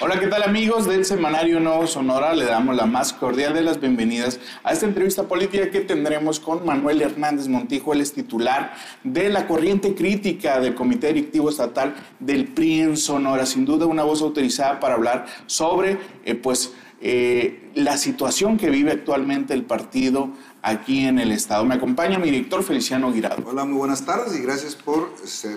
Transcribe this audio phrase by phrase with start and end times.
[0.00, 2.32] Hola, ¿qué tal amigos del Semanario Nuevo Sonora?
[2.32, 6.64] Le damos la más cordial de las bienvenidas a esta entrevista política que tendremos con
[6.64, 12.46] Manuel Hernández Montijo, él es titular de la corriente crítica del Comité Directivo Estatal del
[12.46, 13.44] PRI en Sonora.
[13.44, 18.92] Sin duda una voz autorizada para hablar sobre, eh, pues, eh, la situación que vive
[18.92, 20.30] actualmente el partido
[20.62, 21.64] aquí en el Estado.
[21.64, 23.42] Me acompaña mi director Feliciano Guirado.
[23.44, 25.12] Hola, muy buenas tardes y gracias por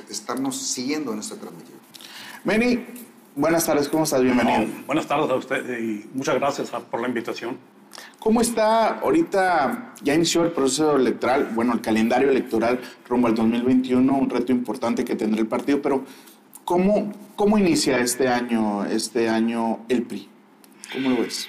[0.10, 1.78] estarnos siguiendo en esta transmisión.
[2.44, 2.84] Benny,
[3.36, 4.21] buenas tardes, ¿cómo estás?
[4.21, 4.66] Bienvenido.
[4.85, 7.58] buenas tardes a usted y muchas gracias por la invitación.
[8.20, 9.94] ¿Cómo está ahorita?
[10.02, 15.03] Ya inició el proceso electoral, bueno, el calendario electoral rumbo al 2021, un reto importante
[15.03, 16.05] que tendrá el partido, pero
[16.63, 20.30] ¿cómo, cómo inicia este año, este año el PRI?
[20.94, 21.48] ¿Cómo lo ves?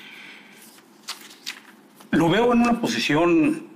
[2.10, 3.66] Lo veo en una posición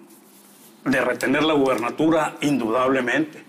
[0.84, 3.45] de retener la gubernatura, indudablemente.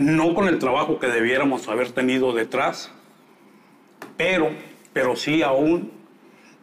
[0.00, 2.90] No con el trabajo que debiéramos haber tenido detrás,
[4.16, 4.48] pero,
[4.94, 5.92] pero sí aún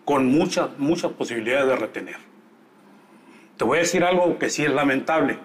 [0.06, 2.16] con muchas, muchas posibilidades de retener.
[3.56, 5.38] Te voy a decir algo que sí es lamentable.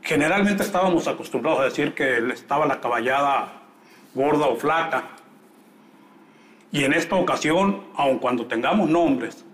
[0.00, 3.64] Generalmente estábamos acostumbrados a decir que estaba la caballada
[4.14, 5.10] gorda o flaca,
[6.72, 9.44] y en esta ocasión, aun cuando tengamos nombres,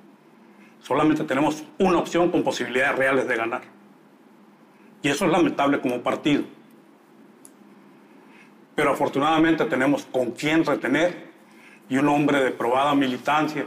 [0.78, 3.74] solamente tenemos una opción con posibilidades reales de ganar.
[5.04, 6.44] Y eso es lamentable como partido.
[8.74, 11.30] Pero afortunadamente tenemos con quién retener
[11.90, 13.66] y un hombre de probada militancia,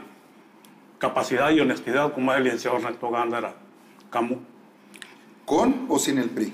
[0.98, 3.54] capacidad y honestidad como es el licenciado Ernesto Gándara
[4.10, 4.40] Camus.
[5.46, 6.52] ¿Con o sin el PRI?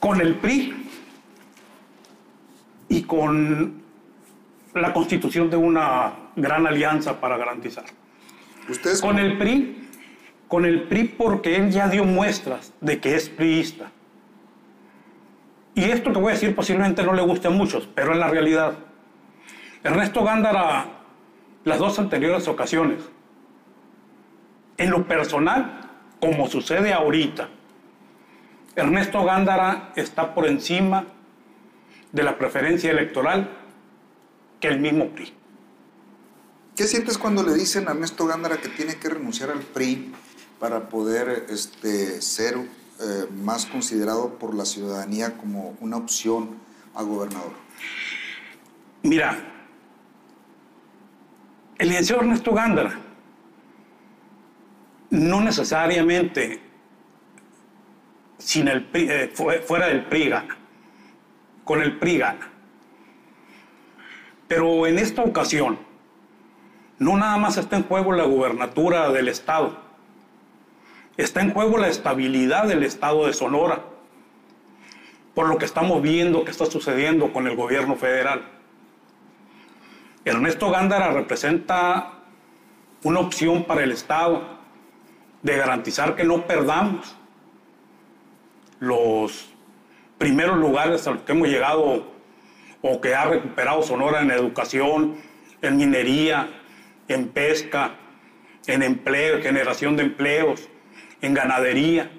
[0.00, 0.88] Con el PRI
[2.88, 3.82] y con
[4.72, 7.84] la constitución de una gran alianza para garantizar.
[8.70, 9.90] ¿Ustedes con el PRI,
[10.52, 13.90] con el PRI porque él ya dio muestras de que es priista.
[15.74, 18.28] Y esto que voy a decir posiblemente no le guste a muchos, pero es la
[18.28, 18.74] realidad.
[19.82, 20.88] Ernesto Gándara,
[21.64, 22.98] las dos anteriores ocasiones,
[24.76, 25.88] en lo personal,
[26.20, 27.48] como sucede ahorita,
[28.76, 31.06] Ernesto Gándara está por encima
[32.12, 33.48] de la preferencia electoral
[34.60, 35.32] que el mismo PRI.
[36.76, 40.12] ¿Qué sientes cuando le dicen a Ernesto Gándara que tiene que renunciar al PRI
[40.62, 46.50] para poder este, ser eh, más considerado por la ciudadanía como una opción
[46.94, 47.50] a gobernador?
[49.02, 49.36] Mira,
[51.78, 52.96] el licenciado Ernesto Gándara
[55.10, 56.60] no necesariamente
[58.38, 59.32] sin el eh,
[59.66, 60.32] fuera del PRI
[61.64, 62.22] con el PRI.
[64.46, 65.76] Pero en esta ocasión,
[67.00, 69.81] no nada más está en juego la gubernatura del Estado,
[71.16, 73.84] está en juego la estabilidad del Estado de Sonora,
[75.34, 78.42] por lo que estamos viendo que está sucediendo con el gobierno federal.
[80.24, 82.12] Ernesto Gándara representa
[83.02, 84.42] una opción para el Estado
[85.42, 87.16] de garantizar que no perdamos
[88.78, 89.48] los
[90.18, 92.06] primeros lugares a los que hemos llegado
[92.80, 95.16] o que ha recuperado Sonora en educación,
[95.62, 96.48] en minería,
[97.08, 97.92] en pesca,
[98.66, 100.68] en empleo, generación de empleos,
[101.22, 102.10] en ganadería.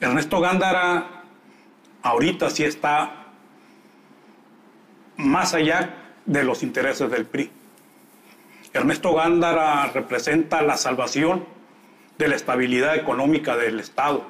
[0.00, 1.24] Ernesto Gándara
[2.02, 3.26] ahorita sí está
[5.16, 5.94] más allá
[6.26, 7.50] de los intereses del PRI.
[8.72, 11.46] Ernesto Gándara representa la salvación
[12.18, 14.26] de la estabilidad económica del Estado.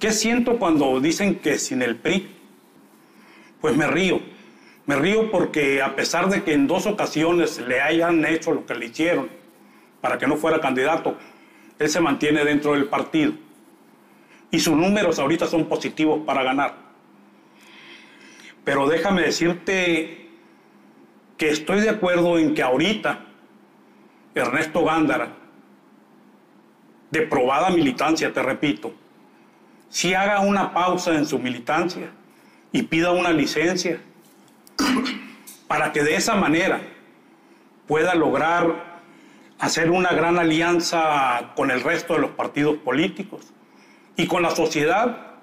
[0.00, 2.34] ¿Qué siento cuando dicen que sin el PRI
[3.60, 4.20] pues me río.
[4.84, 8.74] Me río porque a pesar de que en dos ocasiones le hayan hecho lo que
[8.74, 9.43] le hicieron
[10.04, 11.16] para que no fuera candidato,
[11.78, 13.32] él se mantiene dentro del partido.
[14.50, 16.74] Y sus números ahorita son positivos para ganar.
[18.64, 20.28] Pero déjame decirte
[21.38, 23.24] que estoy de acuerdo en que ahorita
[24.34, 25.36] Ernesto Gándara,
[27.10, 28.92] de probada militancia, te repito,
[29.88, 32.10] si haga una pausa en su militancia
[32.72, 34.00] y pida una licencia
[35.66, 36.82] para que de esa manera
[37.86, 38.93] pueda lograr
[39.58, 43.52] hacer una gran alianza con el resto de los partidos políticos
[44.16, 45.34] y con la sociedad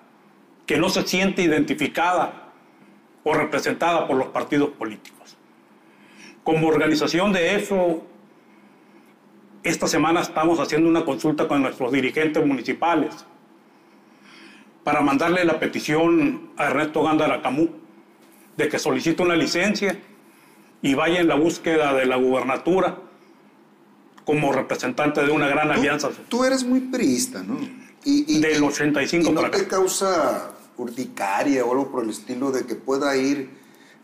[0.66, 2.52] que no se siente identificada
[3.24, 5.38] o representada por los partidos políticos.
[6.44, 8.04] Como organización de eso,
[9.64, 13.26] esta semana estamos haciendo una consulta con nuestros dirigentes municipales
[14.84, 17.70] para mandarle la petición a Ernesto Gándara Camú
[18.58, 20.00] de que solicite una licencia
[20.82, 22.98] y vaya en la búsqueda de la gubernatura
[24.32, 26.10] como representante de una gran alianza.
[26.30, 27.60] Tú eres muy priista, ¿no?
[28.06, 32.76] Y, Del 85 y no te causa urticaria o algo por el estilo de que
[32.76, 33.50] pueda ir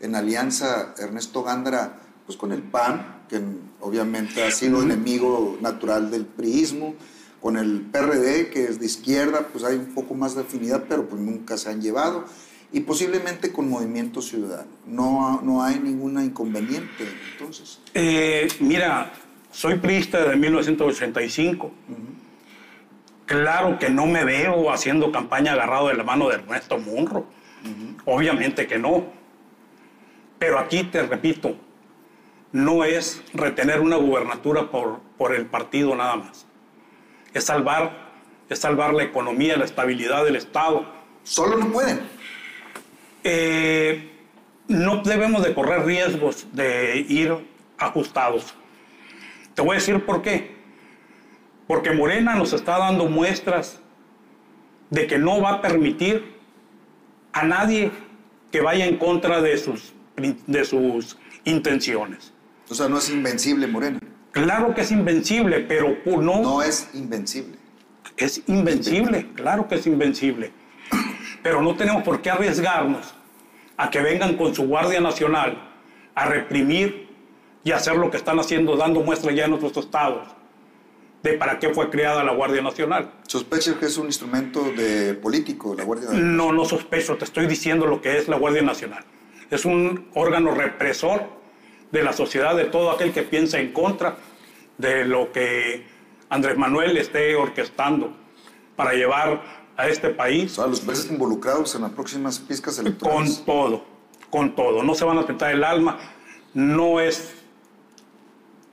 [0.00, 3.40] en alianza Ernesto Gándara pues con el PAN, que
[3.80, 6.94] obviamente ha sido enemigo natural del priismo,
[7.40, 11.08] con el PRD, que es de izquierda, pues hay un poco más de afinidad, pero
[11.08, 12.26] pues nunca se han llevado,
[12.70, 14.68] y posiblemente con Movimiento Ciudadano.
[14.86, 17.78] No, no hay ningún inconveniente, entonces.
[17.94, 19.10] Eh, mira,
[19.58, 21.72] soy priista desde 1985.
[23.26, 27.26] Claro que no me veo haciendo campaña agarrado de la mano de Ernesto Munro.
[28.04, 29.06] Obviamente que no.
[30.38, 31.56] Pero aquí te repito,
[32.52, 36.46] no es retener una gubernatura por, por el partido nada más.
[37.34, 38.12] Es salvar,
[38.48, 40.86] es salvar la economía, la estabilidad del Estado.
[41.24, 41.98] Solo no pueden.
[43.24, 44.08] Eh,
[44.68, 47.34] no debemos de correr riesgos de ir
[47.76, 48.54] ajustados.
[49.58, 50.54] Te voy a decir por qué.
[51.66, 53.80] Porque Morena nos está dando muestras
[54.88, 56.36] de que no va a permitir
[57.32, 57.90] a nadie
[58.52, 59.94] que vaya en contra de sus,
[60.46, 62.32] de sus intenciones.
[62.70, 63.98] O sea, no es invencible Morena.
[64.30, 66.40] Claro que es invencible, pero no...
[66.40, 67.58] No es invencible.
[68.16, 70.52] Es invencible, claro que es invencible.
[71.42, 73.12] Pero no tenemos por qué arriesgarnos
[73.76, 75.68] a que vengan con su Guardia Nacional
[76.14, 77.07] a reprimir
[77.64, 80.28] y hacer lo que están haciendo, dando muestras ya en otros estados
[81.22, 83.10] de para qué fue creada la Guardia Nacional.
[83.26, 86.36] ¿Sospechas que es un instrumento de político la Guardia Nacional?
[86.36, 89.04] No, no sospecho, te estoy diciendo lo que es la Guardia Nacional.
[89.50, 91.22] Es un órgano represor
[91.90, 94.16] de la sociedad, de todo aquel que piensa en contra
[94.76, 95.86] de lo que
[96.28, 98.12] Andrés Manuel esté orquestando
[98.76, 99.42] para llevar
[99.76, 100.52] a este país.
[100.52, 103.36] O sea, los países involucrados en las próximas piscas electorales.
[103.38, 103.84] Con todo,
[104.30, 104.82] con todo.
[104.82, 105.98] No se van a tentar el alma.
[106.52, 107.37] No es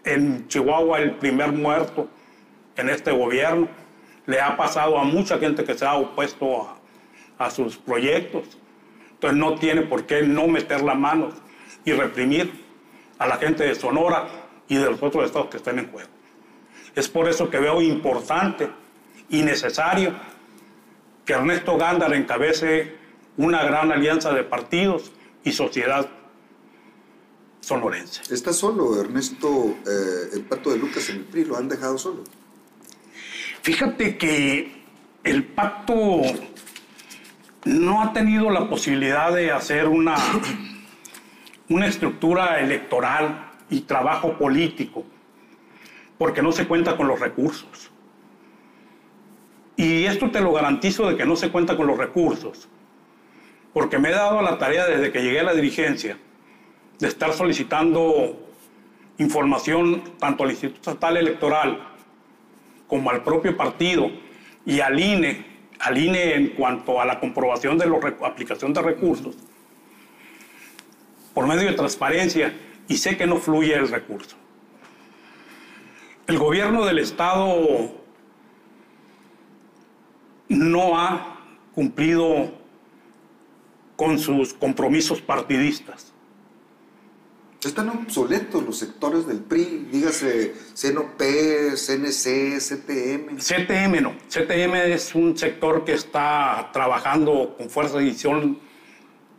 [0.06, 2.07] en Chihuahua el primer muerto
[2.78, 3.68] en este gobierno.
[4.25, 6.78] Le ha pasado a mucha gente que se ha opuesto
[7.38, 8.57] a, sus proyectos.
[9.12, 11.30] Entonces no tiene por qué no meter la mano
[11.84, 12.63] y reprimir
[13.18, 14.28] a la gente de Sonora
[14.68, 16.10] y de los otros estados que estén en juego.
[16.96, 18.69] Es por eso que veo importante
[19.30, 20.13] y necesario
[21.25, 22.96] que Ernesto Gándara encabece
[23.38, 25.12] una gran alianza de partidos
[25.44, 26.07] y sociedad
[27.65, 28.21] sonorense.
[28.31, 31.45] ¿Está solo Ernesto, eh, el pato de Lucas en el PRI?
[31.45, 32.23] ¿Lo han dejado solo?
[33.63, 34.83] Fíjate que
[35.23, 36.21] el pacto
[37.63, 40.15] no ha tenido la posibilidad de hacer una
[41.69, 45.03] una estructura electoral y trabajo político,
[46.19, 47.89] porque no se cuenta con los recursos.
[49.75, 52.69] Y esto te lo garantizo de que no se cuenta con los recursos,
[53.73, 56.19] porque me he dado la tarea desde que llegué a la dirigencia
[57.00, 58.38] de estar solicitando
[59.18, 61.88] información tanto al Instituto Estatal Electoral
[62.88, 64.09] como al propio partido
[64.65, 65.45] y al INE,
[65.80, 67.97] al INE en cuanto a la comprobación de la
[68.27, 69.36] aplicación de recursos
[71.33, 72.53] por medio de transparencia
[72.88, 74.38] y sé que no fluye el recurso.
[76.27, 77.92] El gobierno del Estado
[80.47, 81.39] no ha
[81.74, 82.51] cumplido
[83.95, 86.14] con sus compromisos partidistas.
[87.65, 91.19] Están obsoletos los sectores del PRI, dígase CNOP,
[91.73, 93.38] CNC, CTM.
[93.38, 94.13] CTM no.
[94.29, 98.59] CTM es un sector que está trabajando con fuerza de edición,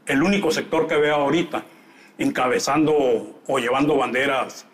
[0.06, 1.66] el único sector que veo ahorita
[2.18, 4.66] encabezando o llevando banderas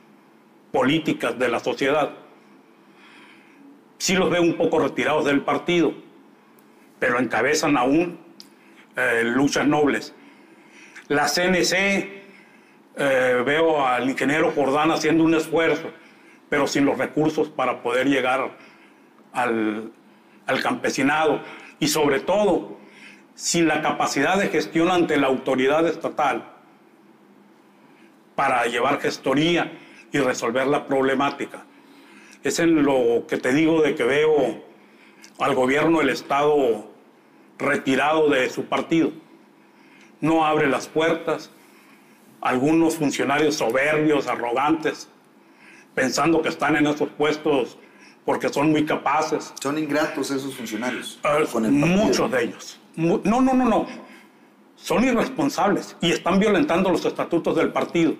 [0.73, 2.11] políticas de la sociedad.
[3.99, 5.93] Sí los veo un poco retirados del partido,
[6.99, 8.19] pero encabezan aún
[8.97, 10.15] eh, luchas nobles.
[11.09, 12.22] La CNC,
[12.97, 15.91] eh, veo al ingeniero Jordán haciendo un esfuerzo,
[16.49, 18.57] pero sin los recursos para poder llegar
[19.33, 19.93] al,
[20.63, 21.41] campesinado
[21.79, 22.77] y sobre todo
[23.35, 26.45] sin la capacidad de gestión ante la autoridad estatal
[28.35, 29.73] para llevar gestoría
[30.13, 31.65] y resolver la problemática.
[32.45, 34.63] Es en lo que te digo de que veo
[35.39, 36.91] al gobierno del Estado
[37.59, 39.13] retirado de su partido.
[40.21, 41.51] No abre las puertas.
[42.43, 45.09] Algunos funcionarios soberbios, arrogantes,
[45.95, 47.79] pensando que están en esos puestos
[48.25, 49.55] porque son muy capaces.
[49.63, 51.19] Son ingratos esos funcionarios.
[51.25, 52.79] Uh, muchos de ellos.
[52.97, 53.87] No, no, no, no
[54.83, 58.15] son irresponsables y están violentando los estatutos del partido.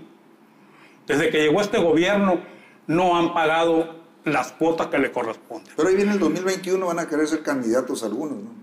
[1.07, 2.41] Desde que llegó este gobierno
[2.87, 5.73] no han pagado las cuotas que le corresponden.
[5.77, 8.62] Pero ahí viene el 2021, van a querer ser candidatos algunos, ¿no?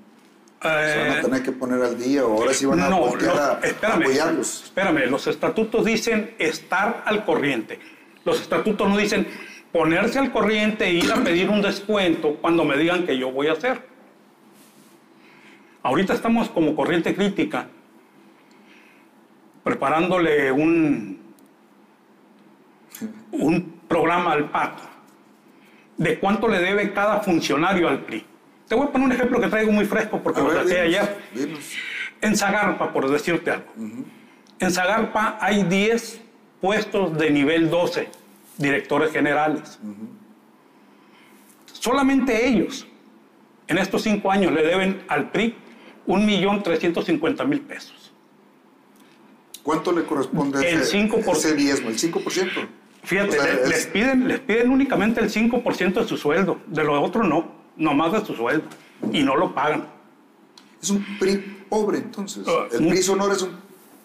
[0.62, 3.06] Se van a eh, tener que poner al día o ahora sí van a, no,
[3.06, 4.63] apoyarlos.
[4.66, 7.80] Espérame, los estatutos dicen estar al corriente.
[8.25, 9.25] Los estatutos no dicen
[9.72, 13.48] ponerse al corriente e ir a pedir un descuento cuando me digan que yo voy
[13.48, 13.88] a hacer.
[15.82, 17.68] Ahorita estamos como corriente crítica
[19.63, 21.20] preparándole un,
[23.32, 24.74] un programa al PAC
[25.96, 28.25] de cuánto le debe cada funcionario al PRI.
[28.70, 31.18] Te voy a poner un ejemplo que traigo muy fresco porque A lo dinos, ayer.
[31.34, 31.60] dinos.
[32.22, 33.66] En Zagarpa, por decirte algo.
[34.60, 36.22] En Zagarpa hay 10
[36.62, 38.08] puestos de nivel 12,
[38.58, 39.80] directores generales.
[41.74, 42.86] Solamente ellos,
[43.68, 45.56] en estos cinco años, le deben al PRI
[46.08, 48.14] 1.350.000 pesos.
[49.64, 51.32] ¿Cuánto le corresponde El ese, 5%.
[51.32, 51.90] ese diezmo?
[51.90, 52.68] ¿El 5%?
[53.04, 56.60] Fíjate, O sea, le- es- les, piden, les piden únicamente el 5% de su sueldo,
[56.68, 58.67] de lo otro no, nomás de su sueldo,
[59.12, 59.88] y no lo pagan.
[60.81, 62.45] Es un PRI pobre, entonces.
[62.48, 63.51] Ah, el PRI Sonora es un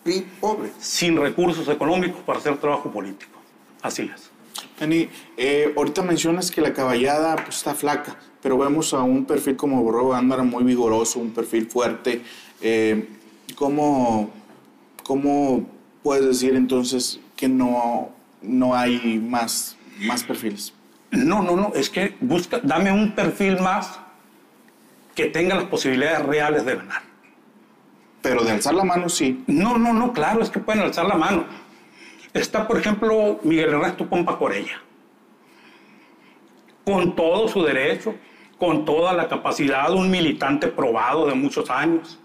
[0.02, 0.70] PRI pobre.
[0.78, 3.38] sin recursos económicos para hacer trabajo político.
[3.82, 4.30] Así es.
[4.78, 9.56] Dani, eh, ahorita mencionas que la caballada pues, está flaca, pero vemos a un perfil
[9.56, 12.22] como Borrego Gándara muy vigoroso, un perfil fuerte.
[12.60, 13.08] Eh,
[13.54, 14.30] ¿cómo,
[15.02, 15.66] ¿Cómo
[16.02, 18.10] puedes decir entonces que no,
[18.42, 20.72] no hay más, más perfiles?
[21.14, 24.00] No, no, no, es que busca, dame un perfil más
[25.14, 27.02] que tenga las posibilidades reales de ganar.
[28.20, 29.44] Pero de alzar la mano sí.
[29.46, 31.44] No, no, no, claro, es que pueden alzar la mano.
[32.32, 34.80] Está, por ejemplo, Miguel Ernesto Pompa Corella,
[36.84, 38.14] con todo su derecho,
[38.58, 42.18] con toda la capacidad, un militante probado de muchos años.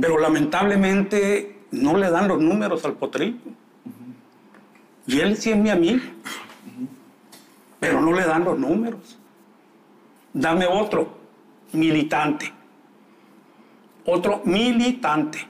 [0.00, 3.38] Pero lamentablemente no le dan los números al potrillo.
[5.06, 6.00] Y él sí es mi amigo,
[7.80, 9.18] pero no le dan los números.
[10.32, 11.16] Dame otro,
[11.72, 12.52] militante.
[14.04, 15.46] Otro militante.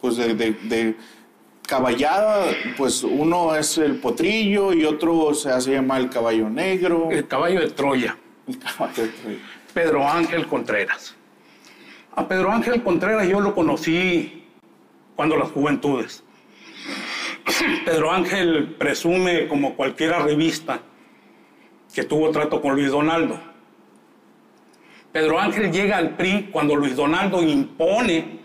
[0.00, 0.96] Pues de, de- de
[1.66, 7.08] caballada, pues uno es el potrillo y otro se hace llamar el caballo negro.
[7.10, 8.16] El caballo de Troya,
[8.46, 9.38] El caballo de Troya.
[9.74, 11.14] Pedro Ángel Contreras.
[12.14, 14.44] A Pedro Ángel Contreras yo lo conocí
[15.16, 16.22] cuando las juventudes.
[17.84, 20.80] Pedro Ángel presume, como cualquiera revista,
[21.96, 23.40] que tuvo trato con Luis Donaldo.
[25.12, 28.40] Pedro Ángel llega al PRI cuando Luis Donaldo impone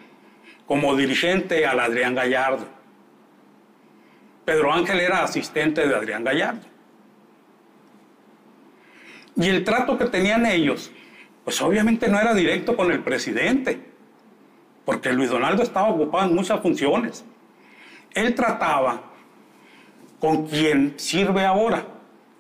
[0.65, 2.65] como dirigente al Adrián Gallardo.
[4.46, 6.62] Pedro Ángel era asistente de Adrián Gallardo.
[9.36, 10.89] Y el trato que tenían ellos,
[11.43, 13.81] pues obviamente no era directo con el presidente,
[14.86, 17.25] porque Luis Donaldo estaba ocupado en muchas funciones.
[18.13, 19.12] Él trataba
[20.22, 21.90] con quien sirve ahora,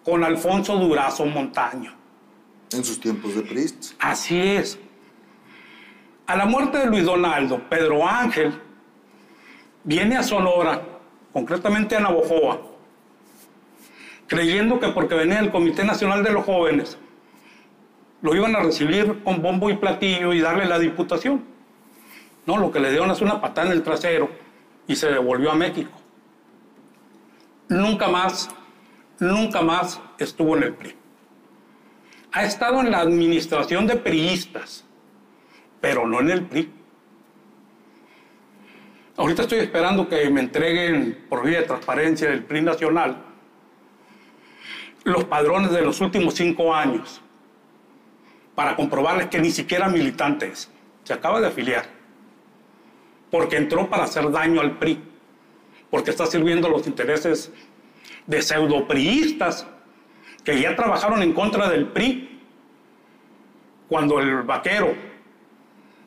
[0.03, 1.93] con Alfonso Durazo Montaño.
[2.71, 3.65] En sus tiempos de PRI.
[3.99, 4.79] Así es.
[6.27, 8.53] A la muerte de Luis Donaldo, Pedro Ángel
[9.83, 10.81] viene a Sonora,
[11.33, 12.61] concretamente a Navojoa,
[14.27, 16.97] creyendo que porque venía del Comité Nacional de los Jóvenes,
[18.21, 21.43] lo iban a recibir con bombo y platillo y darle la diputación.
[22.45, 24.29] No, lo que le dieron es una patada en el trasero
[24.87, 25.91] y se devolvió a México.
[27.67, 28.49] Nunca más,
[29.21, 31.01] nunca más estuvo en el PRI
[32.31, 34.85] ha estado en la administración de priistas,
[35.79, 36.71] pero no en el PRI.
[39.17, 43.25] Ahorita estoy esperando que me entreguen por vía de transparencia del PRI nacional
[45.03, 47.21] los padrones de los últimos cinco años
[48.55, 50.71] para comprobarles que ni siquiera militante es.
[51.03, 51.85] Se acaba de afiliar.
[53.31, 55.01] Porque entró para hacer daño al PRI.
[55.89, 57.51] Porque está sirviendo los intereses
[58.27, 59.67] de pseudopriistas
[60.43, 62.39] que ya trabajaron en contra del PRI
[63.87, 64.93] cuando el vaquero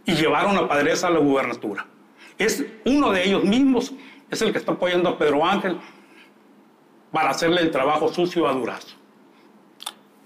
[0.05, 1.87] y llevaron a Padreza a la gubernatura.
[2.39, 3.93] Es uno de ellos mismos,
[4.31, 5.79] es el que está apoyando a Pedro Ángel
[7.13, 8.97] para hacerle el trabajo sucio a Durazo.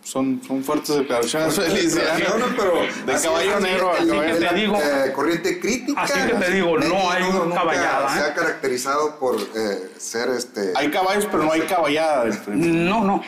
[0.08, 1.58] Son, son fuertes declaraciones.
[1.58, 2.72] No, no, pero
[3.04, 4.48] De así- caballo así negro a negro.
[4.48, 6.00] Te digo- eh, corriente crítica.
[6.00, 7.24] Así que te digo, no hay
[7.54, 8.22] caballada, Se ¿eh?
[8.22, 10.72] ha caracterizado por eh, ser este.
[10.76, 12.24] Hay caballos, pero no hay caballada.
[12.24, 12.56] del PRI.
[12.56, 13.22] No, no.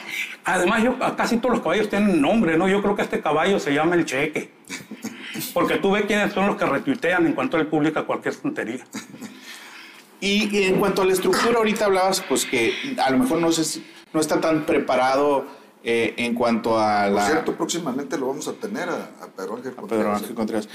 [0.46, 2.66] Además, yo, casi todos los caballos tienen nombre, ¿no?
[2.66, 4.50] Yo creo que este caballo se llama el cheque.
[5.52, 8.86] Porque tú ves quiénes son los que retuitean en cuanto él publica cualquier tontería.
[10.18, 12.72] Y, y en cuanto a la estructura, ahorita hablabas, pues que
[13.04, 17.12] a lo mejor no, sé si- no está tan preparado eh, en cuanto a Por
[17.14, 17.26] la...
[17.26, 20.20] cierto, próximamente lo vamos a tener a, a Pedro Ángel a Pedro Contreras.
[20.22, 20.68] Ángel Contreras.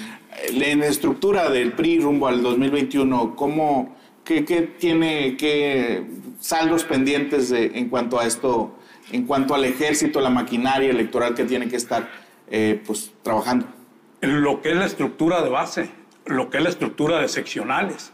[0.49, 6.03] Eh, En la estructura del PRI rumbo al 2021, ¿cómo, qué, qué tiene, qué
[6.39, 8.75] saldos pendientes de- en cuanto a esto,
[9.11, 12.09] en cuanto al ejército, la maquinaria electoral que tiene que estar
[12.49, 13.67] eh, pues, trabajando?
[14.21, 15.89] Lo que es la estructura de base,
[16.25, 18.11] lo que es la estructura de seccionales.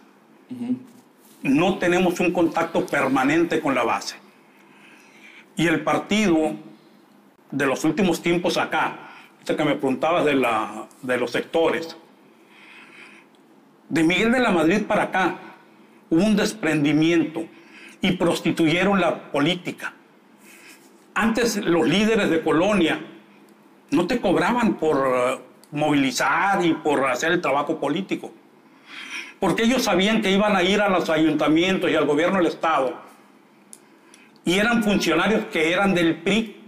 [1.44, 4.16] No tenemos un contacto permanente con la base.
[5.56, 6.54] Y el partido
[7.52, 9.12] de los últimos tiempos acá,
[9.46, 11.98] que me preguntabas de, la, de los sectores,
[13.90, 15.36] De Miguel de la Madrid para acá
[16.10, 17.46] hubo un desprendimiento
[18.02, 19.94] y prostituyeron la política.
[21.14, 23.02] Antes los líderes de colonia
[23.90, 25.40] no te cobraban por eh,
[25.72, 28.32] movilizar y por hacer el trabajo político,
[29.42, 32.96] porque ellos sabían que iban a ir a los ayuntamientos y al gobierno del Estado
[34.46, 36.61] y eran funcionarios que eran del PRI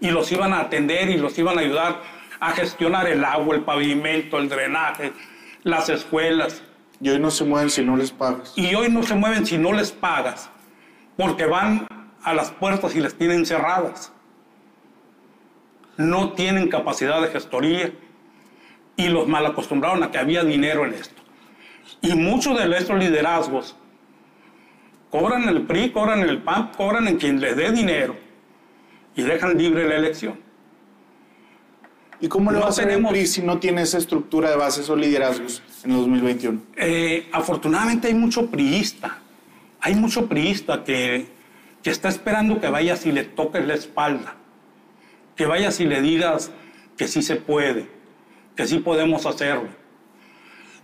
[0.00, 2.00] y los iban a atender y los iban a ayudar
[2.40, 5.12] a gestionar el agua, el pavimento, el drenaje,
[5.64, 6.62] las escuelas.
[7.00, 8.52] Y hoy no se mueven si no les pagas.
[8.56, 10.50] Y hoy no se mueven si no les pagas,
[11.16, 11.86] porque van
[12.22, 14.12] a las puertas y les tienen cerradas.
[15.96, 17.92] No tienen capacidad de gestoría
[18.96, 21.22] y los mal acostumbraron a que había dinero en esto.
[22.02, 23.76] Y muchos de estos liderazgos
[25.10, 28.27] cobran el PRI, cobran el PAN, cobran en quien les dé dinero
[29.18, 30.38] y dejan libre la elección.
[32.20, 34.88] ¿Y cómo le No va a tenemos- PRI si no tiene esa estructura de bases
[34.90, 36.60] o liderazgos en el 2021?
[36.76, 39.18] Eh, afortunadamente hay mucho priista,
[39.80, 41.26] hay mucho priista que,
[41.82, 44.36] que está esperando que vayas y le toques la espalda,
[45.34, 46.52] que vayas y le digas
[46.96, 47.88] que sí se puede,
[48.56, 49.68] que sí podemos hacerlo.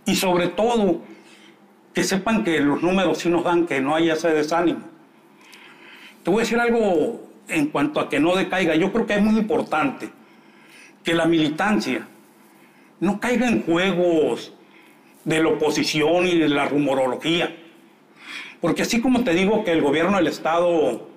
[0.05, 1.01] Y sobre todo,
[1.93, 4.81] que sepan que los números sí nos dan, que no haya ese desánimo.
[6.23, 8.75] Te voy a decir algo en cuanto a que no decaiga.
[8.75, 10.09] Yo creo que es muy importante
[11.03, 12.07] que la militancia
[12.99, 14.53] no caiga en juegos
[15.23, 17.55] de la oposición y de la rumorología.
[18.61, 21.07] Porque así como te digo que el gobierno del Estado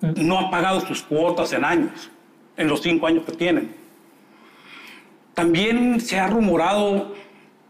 [0.00, 2.10] no ha pagado sus cuotas en años,
[2.56, 3.74] en los cinco años que tienen,
[5.34, 7.14] también se ha rumorado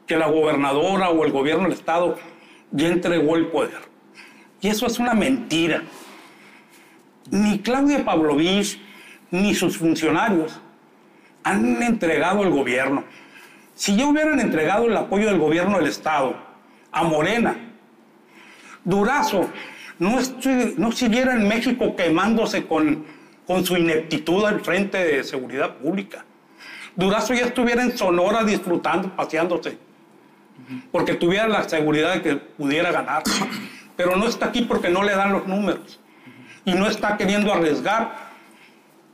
[0.07, 2.17] que la gobernadora o el gobierno del Estado
[2.73, 3.81] ya entregó el poder.
[4.61, 5.83] Y eso es una mentira.
[7.31, 8.81] Ni Claudia Pavlovich
[9.31, 10.61] ni sus funcionarios
[11.43, 13.05] han entregado el gobierno.
[13.75, 16.37] Si ya hubieran entregado el apoyo del gobierno del Estado
[16.93, 17.57] a Morena,
[18.85, 19.51] Durazo
[19.99, 20.19] no,
[20.77, 23.05] no siguiera en México quemándose con,
[23.47, 26.25] con su ineptitud al frente de seguridad pública.
[26.95, 29.79] Durazo ya estuviera en Sonora disfrutando, paseándose,
[30.93, 33.25] porque tuviera la seguridad de que pudiera ganar.
[33.97, 36.01] Pero no está aquí porque no le dan los números
[36.65, 38.35] y no está queriendo arriesgar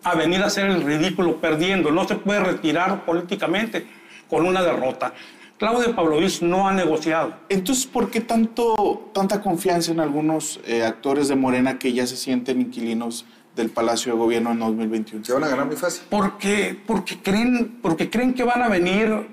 [0.03, 1.91] a venir a hacer el ridículo perdiendo.
[1.91, 3.87] No se puede retirar políticamente
[4.29, 5.13] con una derrota.
[5.59, 7.35] Claudia Pavlovich no ha negociado.
[7.51, 12.17] Entonces, ¿por qué tanto, tanta confianza en algunos eh, actores de Morena que ya se
[12.17, 15.23] sienten inquilinos del Palacio de Gobierno en 2021?
[15.23, 16.05] Se van a ganar muy fácil.
[16.09, 19.29] Porque, porque, creen, porque creen que van a venir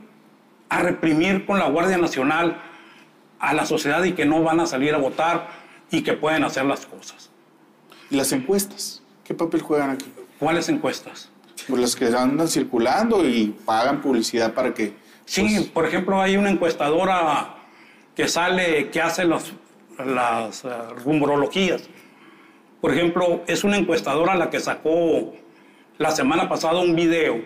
[0.68, 2.62] a reprimir con la Guardia Nacional
[3.40, 5.48] a la sociedad y que no van a salir a votar
[5.92, 7.30] y que pueden hacer las cosas.
[8.10, 9.02] ¿Y las encuestas?
[9.24, 10.06] ¿Qué papel juegan aquí?
[10.40, 11.30] ¿Cuáles encuestas?
[11.68, 14.94] Pues las que andan circulando y pagan publicidad para que...
[15.26, 17.56] Sí, pues, por ejemplo, hay una encuestadora
[18.16, 19.54] que sale, que hace los-
[20.06, 20.70] las eh,
[21.04, 21.84] rumorologías.
[22.80, 25.34] Por ejemplo, es una encuestadora la que sacó
[25.98, 27.42] la semana pasada un video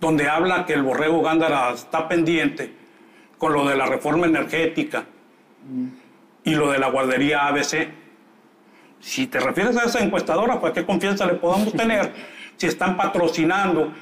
[0.00, 2.72] donde habla que el borrego Gándara está pendiente
[3.38, 5.04] con lo de la reforma energética
[6.44, 7.88] y lo de la guardería ABC.
[9.02, 12.12] Si te refieres a esa encuestadora, pues qué confianza le podemos tener
[12.56, 13.92] si están patrocinando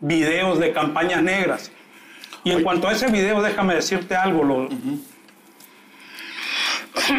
[0.00, 1.72] videos de campañas negras.
[2.44, 4.44] Y en cuanto a ese video, déjame decirte algo.
[4.44, 4.68] lo-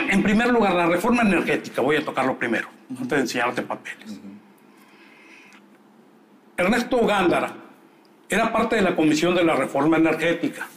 [0.09, 4.19] En primer lugar, la reforma energética, voy a tocarlo primero, antes de enseñarte papeles.
[6.57, 7.53] Ernesto Gándara
[8.29, 10.67] era parte de la Comisión de la Reforma Energética.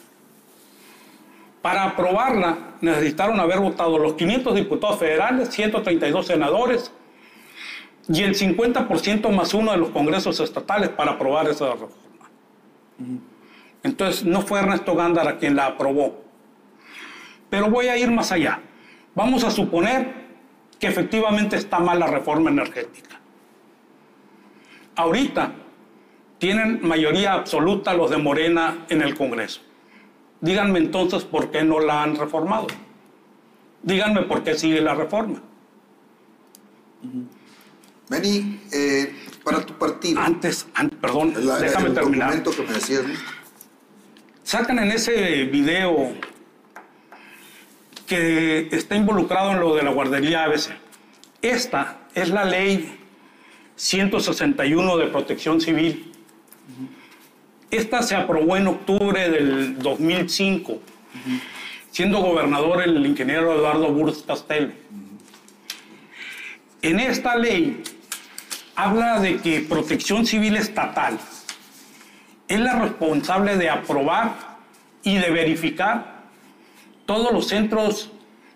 [1.69, 6.91] Para aprobarla necesitaron haber votado los 500 diputados federales, 132 senadores
[8.09, 12.31] y el 50% más uno de los congresos estatales para aprobar esa reforma.
[13.83, 16.25] Entonces no fue Ernesto Gándara quien la aprobó.
[17.51, 18.61] Pero voy a ir más allá.
[19.15, 20.11] Vamos a suponer
[20.81, 23.21] que efectivamente está mal la reforma energética.
[24.97, 25.53] Ahorita
[26.39, 29.68] tienen mayoría absoluta los de Morena en el Congreso.
[30.41, 32.67] Díganme entonces por qué no la han reformado.
[33.83, 35.41] Díganme por qué sigue la reforma.
[38.09, 42.43] Benny, eh, para tu partido, Antes, an- perdón, la- déjame el terminar.
[42.43, 43.15] que me decías, ¿no?
[44.43, 46.15] Sacan en ese video
[48.07, 50.71] que está involucrado en lo de la guardería ABC.
[51.43, 52.99] Esta es la ley
[53.77, 56.13] 161 de protección civil.
[57.71, 60.81] Esta se aprobó en octubre del 2005,
[61.91, 64.73] siendo gobernador el ingeniero Eduardo Burz Castelo.
[66.81, 67.83] En esta ley
[68.75, 71.19] habla de que protección civil estatal
[72.47, 74.59] es la responsable de aprobar
[75.03, 76.23] y de verificar
[77.05, 78.11] todos los centros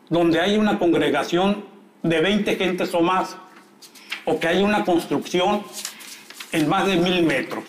[0.09, 1.67] donde hay una congregación
[2.03, 3.37] de 20 gentes o más,
[4.25, 5.63] o que hay una construcción
[6.53, 7.65] en más de mil metros.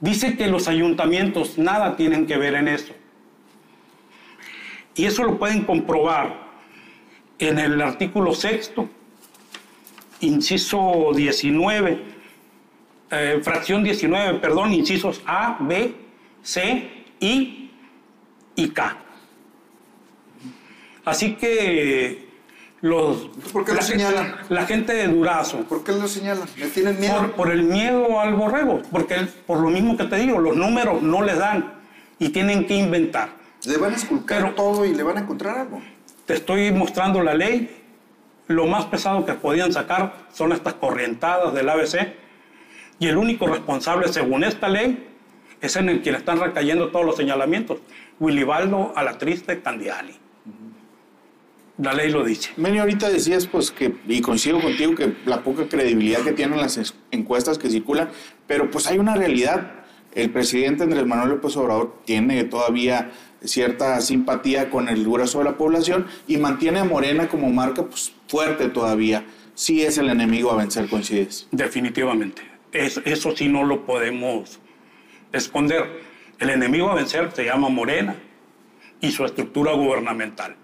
[0.00, 2.94] Dice que los ayuntamientos nada tienen que ver en eso.
[4.94, 6.48] Y eso lo pueden comprobar
[7.38, 8.88] en el artículo sexto,
[10.20, 12.02] inciso 19,
[13.10, 15.94] eh, fracción 19, perdón, incisos A, B,
[16.42, 17.70] C, I
[18.56, 18.96] y K.
[21.04, 22.29] Así que
[22.82, 24.36] los, ¿Por qué lo la, señalan?
[24.48, 25.58] La gente de Durazo.
[25.64, 26.48] ¿Por qué lo señalan?
[26.56, 27.18] ¿Me tienen miedo?
[27.18, 30.56] Por, por el miedo al borrego, porque el- por lo mismo que te digo, los
[30.56, 31.74] números no les dan
[32.18, 33.28] y tienen que inventar.
[33.66, 35.82] Le van a esculcar Pero- todo y le van a encontrar algo.
[36.24, 37.76] Te estoy mostrando la ley.
[38.46, 42.14] Lo más pesado que podían sacar son estas corrientadas del ABC.
[42.98, 45.06] Y el único responsable, según esta ley,
[45.60, 47.78] es en el que le están recayendo todos los señalamientos.
[48.18, 50.12] Willibaldo a la triste Candiani.
[51.80, 52.50] La ley lo dice.
[52.56, 56.76] Meni, ahorita decías, pues, que, y coincido contigo, que la poca credibilidad que tienen las
[56.76, 58.10] es- encuestas que circulan,
[58.46, 59.72] pero pues hay una realidad.
[60.14, 63.12] El presidente Andrés Manuel López Obrador tiene todavía
[63.42, 68.12] cierta simpatía con el grueso de la población y mantiene a Morena como marca pues,
[68.28, 69.24] fuerte todavía.
[69.54, 71.46] Sí es el enemigo a vencer, coincides.
[71.52, 72.42] Definitivamente.
[72.72, 74.58] Es- eso sí no lo podemos
[75.32, 76.02] esconder.
[76.38, 78.16] El enemigo a vencer se llama Morena
[79.00, 80.56] y su estructura gubernamental.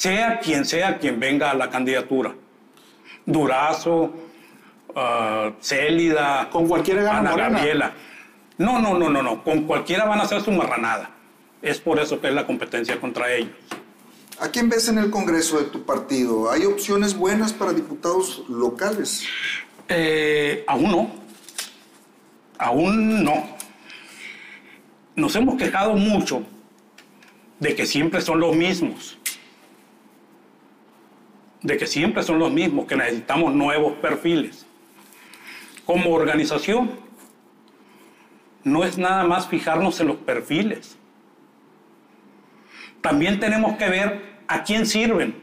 [0.00, 2.34] Sea quien sea quien venga a la candidatura.
[3.26, 4.10] Durazo,
[4.96, 7.50] ah, Célida, Con cualquiera gana Ana.
[7.50, 7.92] Gabriela.
[8.56, 9.44] No, no, no, no, no.
[9.44, 11.10] Con cualquiera van a hacer su marranada.
[11.60, 13.50] Es por eso que es la competencia contra ellos.
[14.40, 16.50] ¿A quién ves en el Congreso de tu partido?
[16.50, 19.26] ¿Hay opciones buenas para diputados locales?
[19.86, 21.10] Eh, aún no.
[22.56, 23.54] Aún no.
[25.14, 26.42] Nos hemos quejado mucho
[27.58, 29.18] de que siempre son los mismos.
[31.62, 34.66] De que siempre son los mismos, que necesitamos nuevos perfiles.
[35.84, 36.90] Como organización,
[38.64, 40.96] no es nada más fijarnos en los perfiles.
[43.00, 45.34] También tenemos que ver a quién sirven.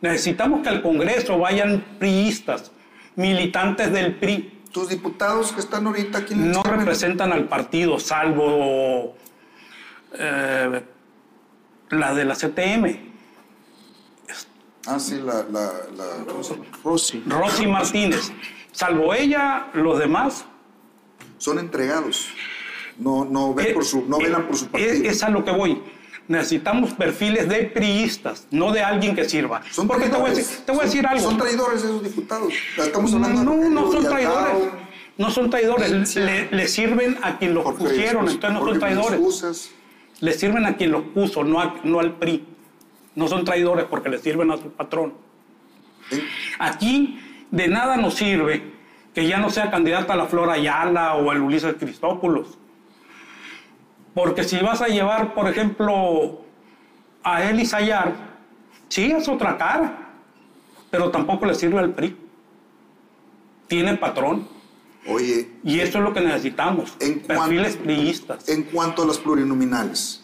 [0.00, 2.70] Necesitamos que al Congreso vayan priistas,
[3.16, 4.62] militantes del PRI.
[4.72, 9.16] ¿Tus diputados que están ahorita aquí en el No representan al partido, salvo
[10.18, 10.82] eh,
[11.90, 13.15] la de la CTM.
[14.86, 15.44] Ah, sí, la...
[15.50, 16.24] la, la-.
[16.84, 17.22] Rosy.
[17.26, 18.30] Rosy Martínez.
[18.72, 20.44] Salvo ella, los demás.
[21.38, 22.28] Son entregados.
[22.98, 25.10] No, no, ven eh, por su, no eh, velan por su eh, partido.
[25.10, 25.82] Es a lo que voy.
[26.28, 29.62] Necesitamos perfiles de priistas, no de alguien que sirva.
[29.70, 30.48] Son Porque te voy, a traidores.
[30.48, 31.22] decir, te voy a decir algo.
[31.22, 32.52] Son traidores esos diputados.
[32.76, 34.54] Estamos hablando No, de no son traidores.
[35.18, 36.16] No son traidores.
[36.16, 39.70] Le, le sirven a quien los pusieron, entonces no son traidores.
[40.20, 42.44] Le sirven a quien los puso, no, a- no al PRI.
[43.16, 45.14] No son traidores porque le sirven a su patrón.
[46.58, 47.18] Aquí
[47.50, 48.62] de nada nos sirve
[49.14, 52.58] que ya no sea candidata a la Flora Ayala o el Ulises Cristópulos.
[54.14, 56.42] Porque si vas a llevar, por ejemplo,
[57.22, 58.14] a Eli Sayar,
[58.88, 60.10] sí es otra cara,
[60.90, 62.16] pero tampoco le sirve al PRI.
[63.66, 64.46] Tiene patrón.
[65.08, 66.96] Oye, Y eso es lo que necesitamos.
[67.00, 68.48] En perfiles cuanto- priistas.
[68.48, 70.22] en cuanto a las plurinominales,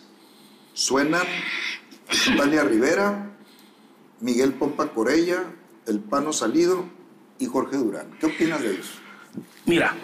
[0.72, 1.22] suenan
[2.31, 3.31] Natalia Rivera,
[4.20, 5.44] Miguel Pompa Corella,
[5.87, 6.85] El Pano Salido
[7.38, 8.11] y Jorge Durán.
[8.20, 8.98] ¿Qué opinas de ellos?
[9.66, 9.96] Mira,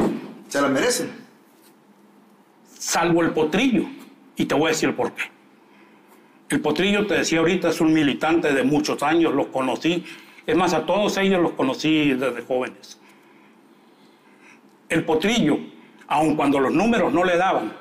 [0.49, 1.11] ¿Se la merecen?
[2.79, 3.85] salvo el potrillo.
[4.37, 5.25] Y te voy a decir por qué.
[6.49, 10.05] El potrillo, te decía ahorita, es un militante de muchos años, los conocí.
[10.47, 12.99] Es más, a todos ellos los conocí desde jóvenes.
[14.89, 15.59] El potrillo,
[16.07, 17.73] aun cuando los números no le daban,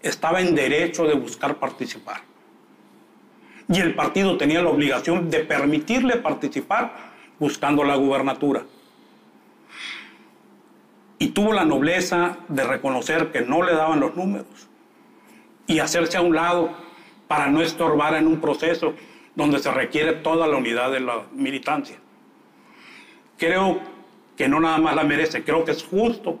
[0.00, 2.22] estaba en derecho de buscar participar.
[3.70, 8.64] Y el partido tenía la obligación de permitirle participar buscando la gubernatura.
[11.20, 14.68] Y tuvo la nobleza de reconocer que no le daban los números
[15.68, 16.70] y hacerse a un lado
[17.28, 18.94] para no estorbar en un proceso
[19.36, 21.96] donde se requiere toda la unidad de la militancia.
[23.38, 23.80] Creo
[24.36, 26.40] que no nada más la merece, creo que es justo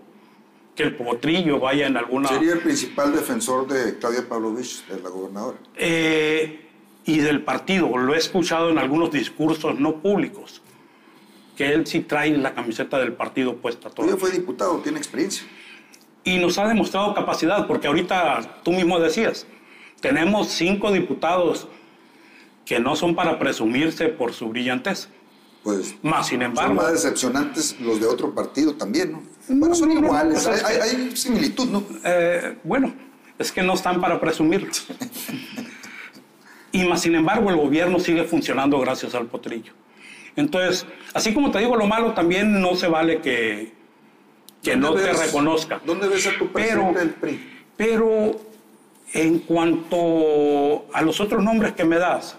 [0.74, 2.28] que el potrillo vaya en alguna...
[2.28, 5.58] Sería el principal defensor de Claudia Pavlovich, de la gobernadora.
[5.76, 6.69] Eh,
[7.10, 10.62] y del partido, lo he escuchado en algunos discursos no públicos,
[11.56, 14.06] que él sí trae la camiseta del partido puesta todo.
[14.06, 15.44] Ella fue diputado, tiene experiencia.
[16.24, 19.46] Y nos ha demostrado capacidad, porque ahorita tú mismo decías,
[20.00, 21.68] tenemos cinco diputados
[22.64, 25.08] que no son para presumirse por su brillantez.
[25.62, 29.22] Pues Más sin son embargo, más decepcionantes los de otro partido también, ¿no?
[29.48, 31.82] Bueno, son no, no, iguales, es hay, hay- hay similitud, ¿no?
[32.04, 32.94] eh, bueno,
[33.38, 34.70] es que no están para presumir.
[36.72, 39.72] y más sin embargo el gobierno sigue funcionando gracias al potrillo.
[40.36, 43.72] Entonces, así como te digo lo malo, también no se vale que,
[44.62, 45.80] que no te reconozca.
[45.84, 47.40] ¿Dónde ves a tu presidente del PRI?
[47.76, 48.40] Pero
[49.12, 52.38] en cuanto a los otros nombres que me das,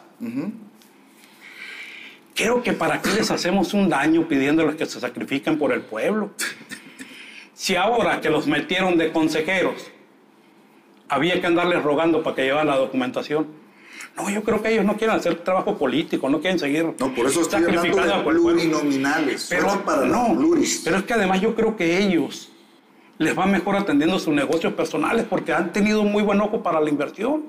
[2.34, 6.32] creo que para qué les hacemos un daño pidiéndoles que se sacrifiquen por el pueblo.
[7.54, 9.92] Si ahora que los metieron de consejeros,
[11.10, 13.61] había que andarles rogando para que llevaran la documentación.
[14.18, 16.84] No, yo creo que ellos no quieren hacer trabajo político, no quieren seguir.
[17.00, 19.48] No, por eso estoy hablando de plurinominales.
[19.50, 20.38] Pero, para no,
[20.84, 22.51] pero es que además yo creo que ellos
[23.22, 26.90] les va mejor atendiendo sus negocios personales porque han tenido muy buen ojo para la
[26.90, 27.46] inversión.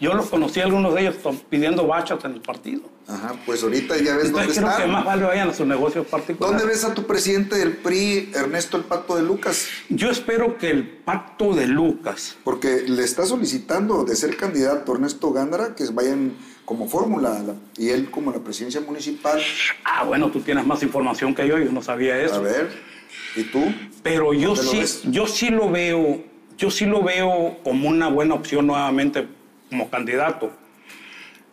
[0.00, 1.16] Yo los conocí a algunos de ellos
[1.50, 2.80] pidiendo bachas en el partido.
[3.06, 6.58] Ajá, pues ahorita ya ves dónde creo que más vale vayan a sus negocios particulares.
[6.58, 9.66] ¿Dónde ves a tu presidente del PRI, Ernesto el Pacto de Lucas?
[9.90, 12.36] Yo espero que el Pacto de Lucas.
[12.42, 16.32] Porque le está solicitando de ser candidato Ernesto Gándara que vayan
[16.64, 17.42] como fórmula
[17.76, 19.38] y él como la presidencia municipal.
[19.84, 22.36] Ah, bueno, tú tienes más información que yo, yo no sabía eso.
[22.36, 22.92] A ver.
[23.34, 23.72] ¿Y tú?
[24.02, 26.22] Pero yo sí, yo sí lo veo,
[26.58, 29.26] yo sí lo veo como una buena opción nuevamente
[29.70, 30.52] como candidato.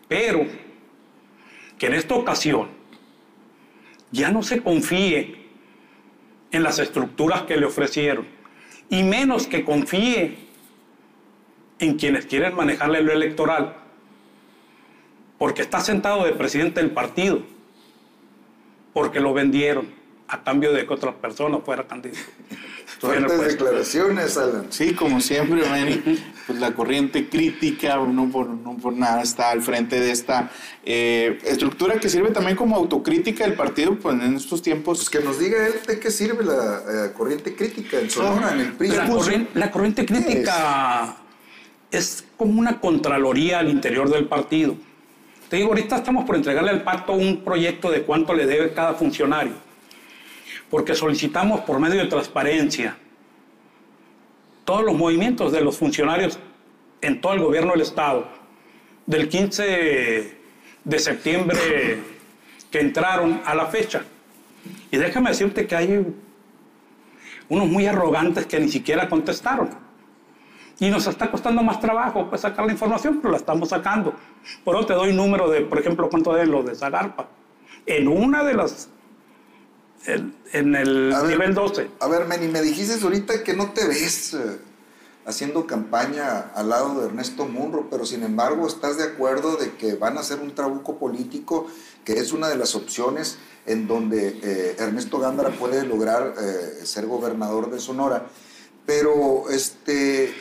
[0.08, 0.46] Pero
[1.78, 2.68] que en esta ocasión
[4.12, 5.48] ya no se confíe
[6.52, 8.28] en las estructuras que le ofrecieron
[8.90, 10.38] y menos que confíe
[11.78, 13.76] en quienes quieren manejarle lo electoral,
[15.38, 17.44] porque está sentado de presidente del partido,
[18.92, 19.99] porque lo vendieron
[20.30, 22.20] a cambio de que otra persona fuera candidato.
[23.00, 24.68] Fuertes declaraciones, Alan.
[24.72, 25.62] Sí, como siempre,
[26.46, 30.52] pues la corriente crítica, no por, no por nada está al frente de esta
[30.84, 34.98] eh, estructura que sirve también como autocrítica del partido, pues en estos tiempos.
[34.98, 38.60] Pues que nos diga él de qué sirve la eh, corriente crítica en Sonora, en
[38.60, 38.90] el PRI.
[38.90, 41.16] La, corriente, la corriente crítica
[41.92, 42.26] es?
[42.36, 44.76] como una contraloría al interior del partido.
[45.50, 48.94] Te digo, ahorita estamos por entregarle al pacto un proyecto de cuánto le debe cada
[48.94, 49.69] funcionario
[50.70, 52.98] porque solicitamos por medio de transparencia
[54.66, 56.38] todos los movimientos de los funcionarios
[57.02, 58.28] en todo el gobierno del Estado,
[59.06, 60.38] del 15
[60.84, 61.58] de septiembre
[62.70, 64.04] que entraron a la fecha.
[64.92, 66.06] Y déjame decirte que hay
[67.48, 69.70] unos muy arrogantes que ni siquiera contestaron.
[70.80, 74.14] Y nos está costando más trabajo pues, sacar la información, pero la estamos sacando.
[74.64, 77.28] Por eso te doy número de, por ejemplo, cuánto deben los de Zagarpa.
[77.86, 78.90] En una de las
[80.14, 81.90] en, el nivel 12.
[82.00, 84.60] A ver, Meni, me dijiste ahorita que no te ves eh,
[85.26, 89.94] haciendo campaña al lado de Ernesto Munro, pero sin embargo estás de acuerdo de que
[89.96, 91.68] van a hacer un trabuco político,
[92.04, 97.06] que es una de las opciones en donde eh, Ernesto Gándara puede lograr eh, ser
[97.06, 98.26] gobernador de Sonora.
[98.86, 100.34] Pero este,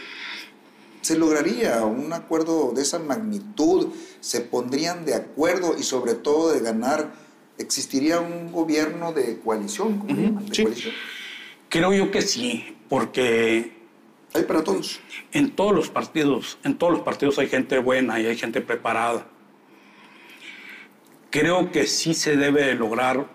[1.02, 3.88] se lograría un acuerdo de esa magnitud,
[4.20, 7.27] se pondrían de acuerdo y sobre todo de ganar
[7.58, 10.02] ¿existiría un gobierno de coalición?
[11.68, 13.76] Creo yo que sí, porque...
[14.34, 15.00] Hay para todos.
[15.32, 19.26] En todos los partidos, en todos los partidos hay gente buena y hay gente preparada.
[21.30, 23.26] Creo que sí se debe lograr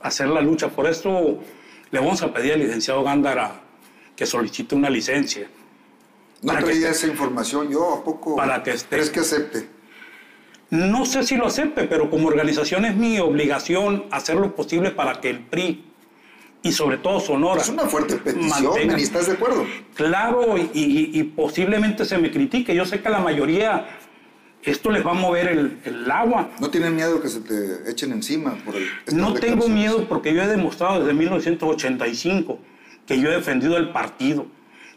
[0.00, 0.68] hacer la lucha.
[0.68, 1.40] Por esto
[1.90, 3.62] le vamos a pedir al licenciado Gándara
[4.16, 5.48] que solicite una licencia.
[6.42, 9.68] No traía esa información yo, ¿a poco para que esté, crees que acepte?
[10.72, 15.20] No sé si lo acepte, pero como organización es mi obligación hacer lo posible para
[15.20, 15.84] que el PRI
[16.62, 17.60] y sobre todo Sonora.
[17.60, 19.66] Es una fuerte petición, ¿estás de acuerdo?
[19.94, 22.74] Claro, y, posiblemente se me critique.
[22.74, 23.86] Yo sé que a la mayoría
[24.62, 25.48] esto les va a mover
[25.84, 26.48] el, agua.
[26.58, 28.88] ¿No tienen miedo que se te echen encima por el...
[29.12, 32.58] No tengo miedo porque yo he demostrado desde 1985
[33.06, 34.46] que yo he defendido el partido.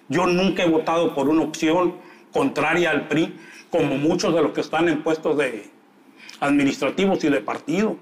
[0.08, 1.96] Yo nunca he votado por una opción
[2.36, 3.34] contraria al PRI
[3.72, 5.70] como muchos de los que están en puestos de
[6.42, 7.96] administrativos y de partido.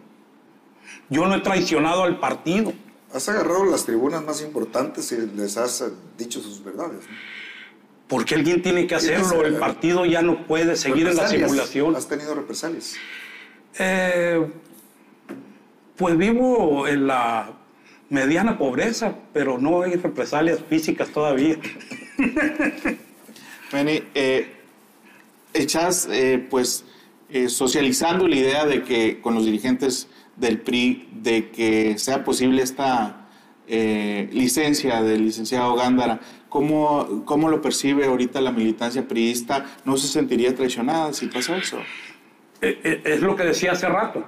[1.07, 2.73] Yo no he traicionado al partido.
[3.13, 5.85] Has agarrado las tribunas más importantes y les has
[6.17, 7.05] dicho sus verdades.
[8.07, 9.45] Porque alguien tiene que hacerlo.
[9.45, 11.95] El partido ya no puede seguir en la simulación.
[11.95, 12.95] ¿Has tenido represalias?
[13.77, 14.47] Eh,
[15.95, 17.51] pues vivo en la
[18.09, 21.57] mediana pobreza, pero no hay represalias físicas todavía.
[23.73, 24.51] Penny, eh,
[25.51, 26.85] echas eh, pues
[27.31, 32.61] eh, socializando la idea de que con los dirigentes del PRI de que sea posible
[32.61, 33.27] esta
[33.67, 36.19] eh, licencia del licenciado Gándara.
[36.49, 39.65] ¿Cómo, ¿Cómo lo percibe ahorita la militancia priista?
[39.85, 41.79] ¿No se sentiría traicionada si pasa eso?
[42.61, 44.23] Es lo que decía hace rato.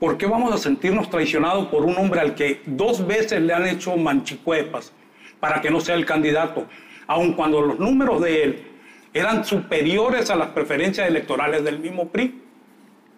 [0.00, 3.66] ¿Por qué vamos a sentirnos traicionados por un hombre al que dos veces le han
[3.66, 4.92] hecho manchicuepas
[5.40, 6.66] para que no sea el candidato?
[7.06, 8.66] Aun cuando los números de él
[9.12, 12.42] eran superiores a las preferencias electorales del mismo PRI.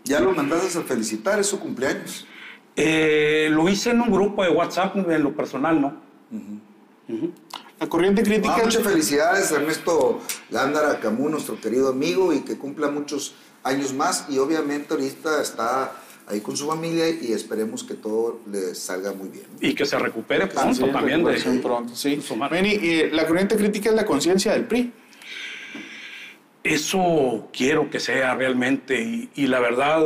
[0.04, 2.26] Ya lo mandaste a felicitar, es su cumpleaños.
[2.76, 5.96] Eh, lo hice en un grupo de WhatsApp, en lo personal, ¿no?
[7.80, 8.54] La corriente crítica...
[8.56, 10.20] Ah, muchas felicidades Ernesto
[10.50, 14.26] Gándara Camus, nuestro querido amigo, y que cumpla muchos años más.
[14.28, 15.92] Y obviamente ahorita está
[16.28, 19.46] ahí con su familia y esperemos que todo le salga muy bien.
[19.60, 21.24] Y que se recupere Ah, pronto sí, también.
[21.24, 22.20] De, pronto, sí.
[22.50, 24.92] Benny, eh, la corriente crítica es la conciencia del PRI.
[26.64, 30.02] Eso quiero que sea realmente y, y la verdad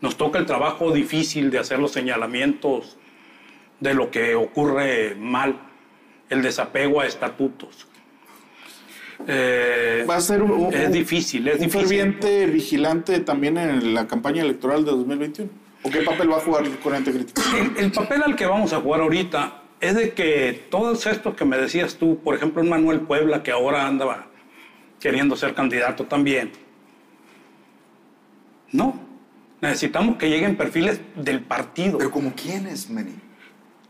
[0.00, 2.96] nos toca el trabajo difícil de hacer los señalamientos
[3.80, 5.58] de lo que ocurre mal,
[6.28, 7.86] el desapego a estatutos.
[9.26, 11.80] Eh, Va a ser un, un- es difícil, es un difícil.
[11.80, 15.50] ferviente vigilante también en la campaña electoral de 2021.
[15.82, 17.42] ¿O qué papel va a jugar la corriente crítica?
[17.58, 21.44] El, el papel al que vamos a jugar ahorita es de que todos estos que
[21.44, 24.26] me decías tú, por ejemplo, un Manuel Puebla que ahora andaba
[25.00, 26.50] queriendo ser candidato también.
[28.72, 28.98] No,
[29.60, 31.98] necesitamos que lleguen perfiles del partido.
[31.98, 33.12] Pero como quiénes, Meni.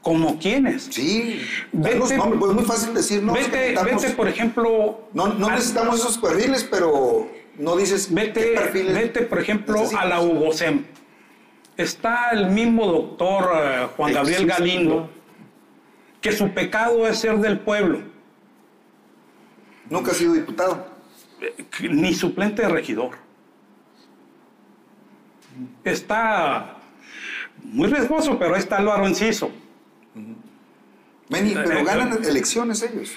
[0.05, 0.85] ¿Como quiénes?
[0.90, 1.40] Sí.
[1.73, 5.09] Vete- Danos nombres, pues es muy fácil decir, no, vete, vete, por ejemplo.
[5.14, 7.27] no, no necesitamos esos perfiles, pero
[7.59, 10.05] no dices qué Vete, perfiles vete, por ejemplo, necesitas.
[10.05, 10.85] a la UGOSEM.
[11.79, 15.11] Está el mismo doctor eh, Juan Gabriel Existe, Galindo,
[16.21, 18.01] que su pecado es ser del pueblo,
[19.88, 20.87] Nunca ha sido diputado.
[21.71, 23.12] que- ni suplente de regidor.
[25.85, 26.77] Está
[27.62, 29.51] muy riesgoso, pero ahí está Álvaro Enciso.
[31.29, 33.12] Meni, Eh, pero eh, ganan elecciones ellos.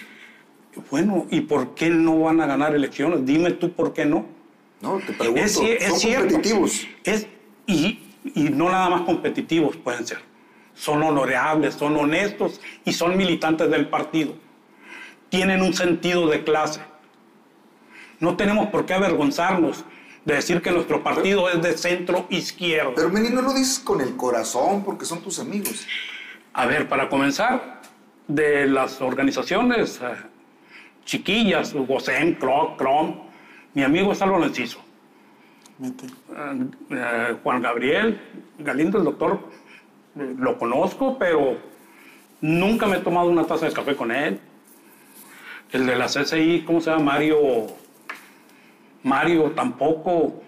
[0.91, 3.25] Bueno, ¿y por qué no van a ganar elecciones?
[3.25, 4.25] Dime tú por qué no.
[4.81, 5.41] No, te pregunto.
[5.41, 6.25] Es, es son cierto.
[6.33, 6.87] competitivos.
[7.03, 7.27] Es,
[7.65, 7.99] y,
[8.35, 10.19] y no nada más competitivos pueden ser.
[10.75, 14.35] Son honorables, son honestos y son militantes del partido.
[15.29, 16.81] Tienen un sentido de clase.
[18.19, 19.83] No tenemos por qué avergonzarnos
[20.25, 22.93] de decir que nuestro partido es de centro izquierdo.
[22.95, 25.87] Pero Meni, no lo dices con el corazón porque son tus amigos.
[26.57, 27.81] A ver, para comenzar,
[28.27, 30.05] de las organizaciones eh,
[31.05, 31.75] chiquillas,
[32.39, 33.15] CROC, CROM,
[33.75, 34.79] mi amigo es Álvaro Enciso.
[35.83, 35.91] Eh,
[36.89, 38.19] eh, Juan Gabriel
[38.57, 39.39] Galindo, el doctor,
[40.15, 41.59] eh, lo conozco, pero
[42.41, 44.39] nunca me he tomado una taza de café con él.
[45.71, 47.03] El de la CCI, ¿cómo se llama?
[47.03, 47.67] Mario.
[49.03, 50.41] Mario tampoco.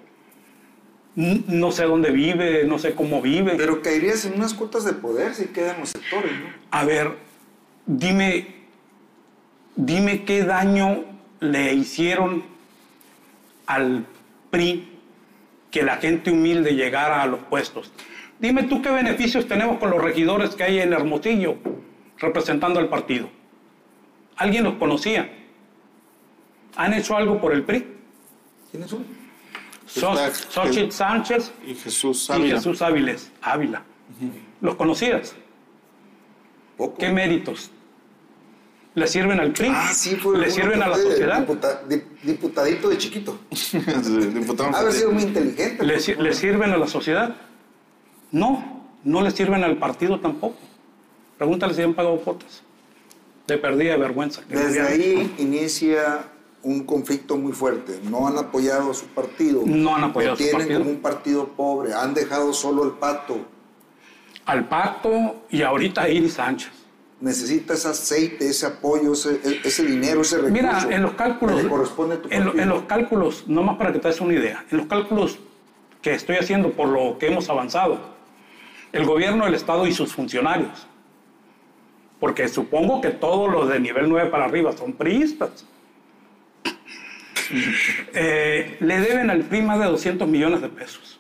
[1.16, 3.56] No sé dónde vive, no sé cómo vive.
[3.58, 6.48] Pero caerías en unas cuotas de poder si quedan los sectores, ¿no?
[6.72, 7.14] A ver,
[7.86, 8.56] dime,
[9.76, 11.04] dime qué daño
[11.40, 12.44] le hicieron
[13.66, 14.06] al
[14.50, 14.98] PRI
[15.72, 17.92] que la gente humilde llegara a los puestos.
[18.40, 21.58] Dime tú qué beneficios tenemos con los regidores que hay en Hermosillo
[22.18, 23.30] representando al partido.
[24.38, 25.30] ¿Alguien los conocía?
[26.78, 27.86] ¿Han hecho algo por el PRI?
[28.72, 29.19] ¿Quiénes son?
[29.90, 32.56] Xochitl Sánchez Y Jesús y Ávila.
[32.58, 33.84] Jesús Áviles, Ávila.
[34.62, 35.36] ¿Los conocías?
[36.78, 36.98] Poco.
[36.98, 37.72] ¿Qué méritos?
[38.96, 39.70] ¿Le sirven al PRI?
[39.72, 41.40] Ah, sí, fue ¿Le sirven a la sociedad?
[41.40, 43.40] diputa- di- diputadito de chiquito.
[44.34, 45.84] Diputado Ha de sido muy inteligente.
[45.86, 47.36] ¿Le, si- sirven a la sociedad?
[48.32, 50.58] No, no le sirven al partido tampoco.
[51.38, 52.64] Pregúntale si han pagado cuotas.
[53.48, 54.42] De perdida de vergüenza.
[54.48, 56.26] que Desde ahí inicia
[56.64, 58.00] un conflicto muy fuerte.
[58.04, 59.62] No han apoyado a su partido.
[59.66, 60.80] No han apoyado a su tienen partido.
[60.80, 61.94] como un partido pobre.
[61.94, 63.38] Han dejado solo el pato.
[64.46, 66.72] Al pacto y ahorita a Iris Sánchez.
[67.22, 70.54] Necesita ese aceite, ese apoyo, ese, e- ese dinero, ese recurso.
[70.54, 74.00] Mira, en los cálculos, corresponde a tu en, lo- en los cálculos, nomás para que
[74.00, 75.38] te des una idea, en los cálculos
[76.02, 78.00] que estoy haciendo por lo que hemos avanzado,
[78.94, 80.88] el gobierno del Estado y sus funcionarios,
[82.22, 85.66] porque supongo que todos los de nivel 9 para arriba son priistas,
[88.14, 91.20] eh, le deben al PRI más de 200 millones de pesos.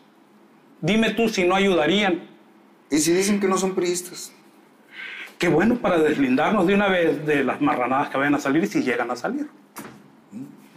[0.82, 2.28] Dime tú si no ayudarían.
[2.92, 4.32] Y si dicen que no son priistas.
[5.38, 8.67] Qué bueno para deslindarnos de una vez de las marranadas que vayan a salir y
[8.67, 9.48] si llegan a salir.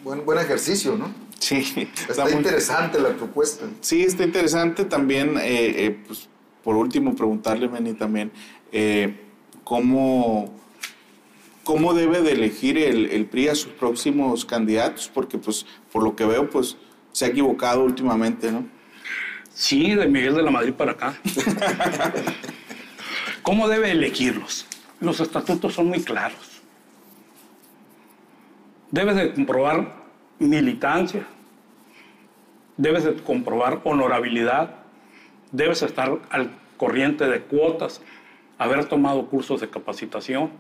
[0.05, 1.13] Buen, buen ejercicio, ¿no?
[1.39, 3.65] Sí, Está, muy- interesante la propuesta.
[3.81, 6.29] Sí, está interesante también, eh, eh, pues,
[6.63, 8.31] por último, preguntarle, Meni, también,
[8.71, 9.17] eh,
[9.65, 10.55] ¿cómo,
[11.65, 15.11] cómo debe de elegir el, el PRI a sus próximos candidatos?
[15.13, 16.77] Porque, pues, por lo que veo, pues,
[17.13, 18.67] se ha equivocado últimamente, ¿no?
[19.55, 21.15] Sí, de Miguel de la Madrid para acá.
[23.43, 24.67] ¿Cómo debe elegirlos?
[25.01, 26.63] Los estatutos son muy claros.
[28.91, 30.03] Debes de comprobar
[30.39, 31.27] militancia,
[32.77, 34.77] debes de comprobar honorabilidad,
[35.51, 38.01] debes estar al corriente de cuotas,
[38.59, 40.51] haber tomado cursos de capacitación.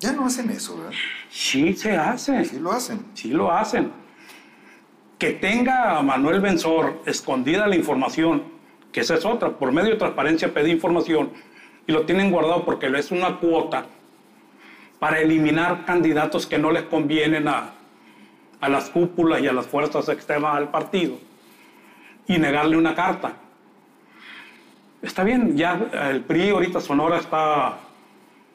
[0.00, 0.92] Ya no hacen eso, ¿verdad?
[1.30, 2.44] Sí se hace.
[2.44, 3.04] Sí lo hacen.
[3.14, 3.90] Sí lo hacen.
[5.18, 8.42] Que tenga a Manuel Benzor escondida la información,
[8.92, 11.30] que esa es otra, por medio de transparencia pedí información
[11.86, 13.86] y lo tienen guardado porque es una cuota
[14.98, 17.72] para eliminar candidatos que no les convienen a,
[18.60, 21.18] a las cúpulas y a las fuerzas externas al partido
[22.26, 23.34] y negarle una carta.
[25.02, 25.78] Está bien, ya
[26.10, 27.78] el PRI ahorita Sonora está,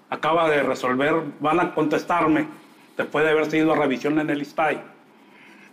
[0.10, 2.48] acaba de resolver, van a contestarme
[2.98, 4.82] después de haber seguido revisión en el ISTAI,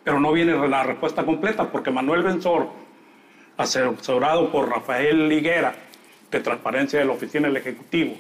[0.05, 2.69] pero no viene la respuesta completa porque Manuel Benzor,
[3.57, 5.75] asesorado por Rafael Liguera,
[6.31, 8.15] de Transparencia de la Oficina del Ejecutivo,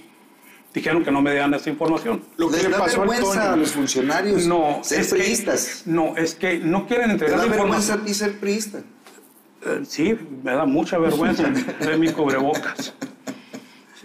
[0.73, 2.23] dijeron que no me dieran esa información.
[2.37, 5.83] Lo que le pasó vergüenza a los funcionarios no, ser es priistas.
[5.85, 8.01] Que, no, es que no quieren ¿Te entregar da la vergüenza información.
[8.01, 8.79] a ti ser priista?
[8.79, 11.45] Eh, sí, me da mucha vergüenza
[11.81, 12.95] de mi cubrebocas.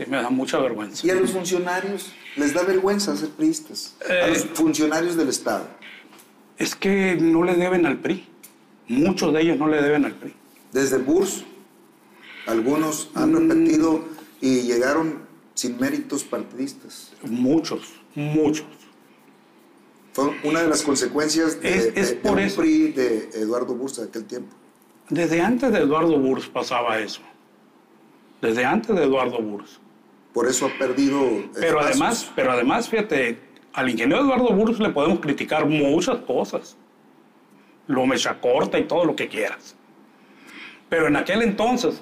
[0.04, 1.06] Sí, me da mucha vergüenza.
[1.06, 3.96] ¿Y a los funcionarios les da vergüenza ser priistas?
[4.10, 5.68] a Eh, los funcionarios del Estado.
[6.58, 8.28] Es que no le deben al PRI.
[8.88, 10.34] Muchos de ellos no le deben al PRI.
[10.72, 11.44] Desde Burs,
[12.48, 13.18] algunos Mm.
[13.20, 14.04] han repetido
[14.42, 15.20] y llegaron
[15.54, 17.12] sin méritos partidistas.
[17.24, 18.66] Muchos, muchos.
[20.14, 22.58] Fue una de las consecuencias de, Es- es de- de por eso.
[22.62, 24.54] PRI de Eduardo Burs de aquel tiempo.
[25.10, 27.22] Desde antes de Eduardo Burs pasaba eso.
[28.42, 29.80] Desde antes de Eduardo Burs.
[30.34, 31.20] Por eso ha perdido.
[31.54, 31.86] Pero espacios.
[31.86, 33.40] además, pero además, fíjate,
[33.74, 36.78] al ingeniero Eduardo Burs le podemos criticar muchas cosas.
[37.88, 39.76] Lo mecha corta y todo lo que quieras.
[40.90, 42.02] Pero en aquel entonces,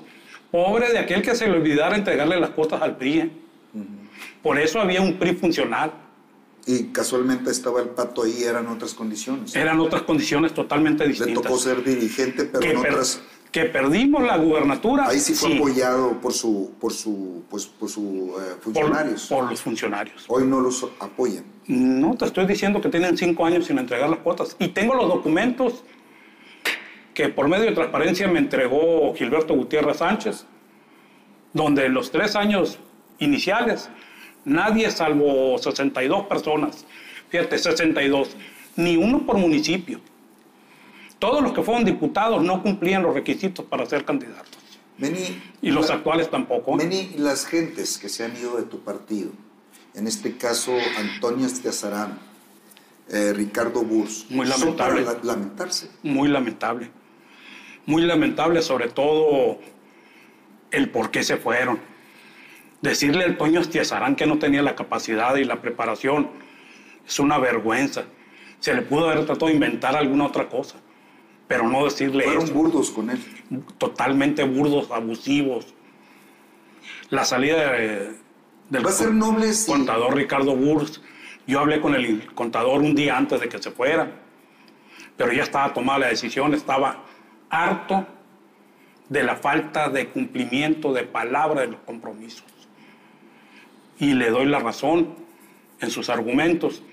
[0.51, 3.19] pobre de aquel que se le olvidara entregarle las cuotas al PRI.
[3.19, 3.31] ¿eh?
[4.41, 5.91] Por eso había un PRI funcional.
[6.65, 9.55] Y casualmente estaba el pato ahí, eran otras condiciones.
[9.55, 11.43] Eran otras condiciones totalmente Le distintas.
[11.43, 13.21] tocó ser dirigente, pero que, en otras.
[13.51, 15.07] Que perdimos la gubernatura.
[15.07, 19.27] Ahí sí fue apoyado por su, por su, pues, por su eh, por, funcionarios.
[19.27, 20.25] por los funcionarios.
[20.27, 21.43] Hoy no los apoyan.
[21.67, 24.55] No, te estoy diciendo que tienen cinco años sin entregar las cuotas.
[24.59, 25.83] Y tengo los documentos
[27.13, 30.45] que por medio de transparencia me entregó Gilberto Gutiérrez Sánchez,
[31.53, 32.79] donde en los tres años
[33.17, 33.89] iniciales,
[34.45, 36.85] nadie salvo 62 personas,
[37.29, 38.35] fíjate, 62,
[38.75, 39.99] ni uno por municipio.
[41.19, 44.57] Todos los que fueron diputados no cumplían los requisitos para ser candidatos.
[44.97, 46.75] Meni, Y los la- actuales tampoco.
[46.75, 49.31] Meni, las gentes que se han ido de tu partido,
[49.95, 52.19] en este caso Antonio Estiazarán,
[53.09, 55.01] eh, Ricardo Burs, Muy son lamentable.
[55.03, 55.89] para la- lamentarse.
[56.03, 56.89] muy lamentable.
[57.85, 59.57] Muy lamentable, sobre todo
[60.71, 61.79] el por qué se fueron.
[62.81, 66.29] Decirle al Toño Estiazarán que no tenía la capacidad y la preparación
[67.07, 68.03] es una vergüenza.
[68.59, 70.75] Se le pudo haber tratado de inventar alguna otra cosa,
[71.49, 72.53] pero no decirle Fueron eso.
[72.53, 73.19] burdos con él.
[73.77, 75.73] Totalmente burdos, abusivos.
[77.09, 78.15] La salida de-
[78.69, 81.01] del Va a ser noble si contador Ricardo Burs.
[81.47, 84.11] Yo hablé con el contador un día antes de que se fuera,
[85.17, 87.03] pero ya estaba tomada la decisión, estaba
[87.49, 88.05] harto
[89.09, 92.45] de la falta de cumplimiento de palabra de los compromisos.
[93.97, 95.15] Y le doy la razón
[95.81, 96.83] en sus argumentos.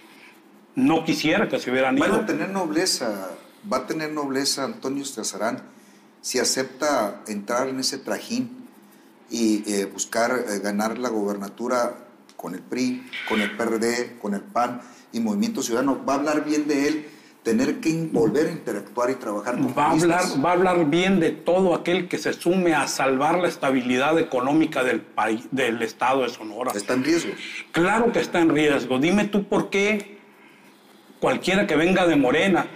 [0.74, 2.20] No quisiera que se hubieran van ido.
[2.22, 3.30] a tener nobleza,
[3.72, 5.62] va a tener nobleza Antonio Estiazarán
[6.20, 8.66] si acepta entrar en ese trajín
[9.30, 11.94] y eh, buscar eh, ganar la gobernatura
[12.36, 14.80] con el PRI, con el PRD, con el PAN
[15.12, 16.04] y Movimiento Ciudadano.
[16.04, 17.06] Va a hablar bien de él,
[17.42, 21.20] tener que volver a interactuar y trabajar con Va a, hablar, va a hablar bien
[21.20, 26.22] de todo aquel que se sume a salvar la estabilidad económica del, país, del estado
[26.22, 26.72] de Sonora.
[26.74, 27.32] Está en riesgo.
[27.72, 28.98] Claro que está en riesgo.
[28.98, 30.18] Dime tú por qué
[31.20, 32.66] cualquiera que venga de Morena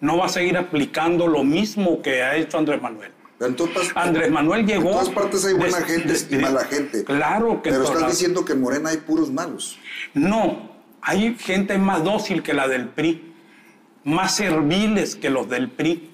[0.00, 3.12] no va a seguir aplicando lo mismo que ha hecho Andrés Manuel.
[3.38, 4.88] Pero en todas, Andrés Manuel llegó...
[4.88, 7.04] en todas partes hay buena des- gente des- y mala gente.
[7.04, 9.78] Claro que Pero estás diciendo que en Morena hay puros malos.
[10.12, 10.70] No,
[11.00, 13.32] hay gente más dócil que la del PRI,
[14.04, 16.10] más serviles que los del PRI,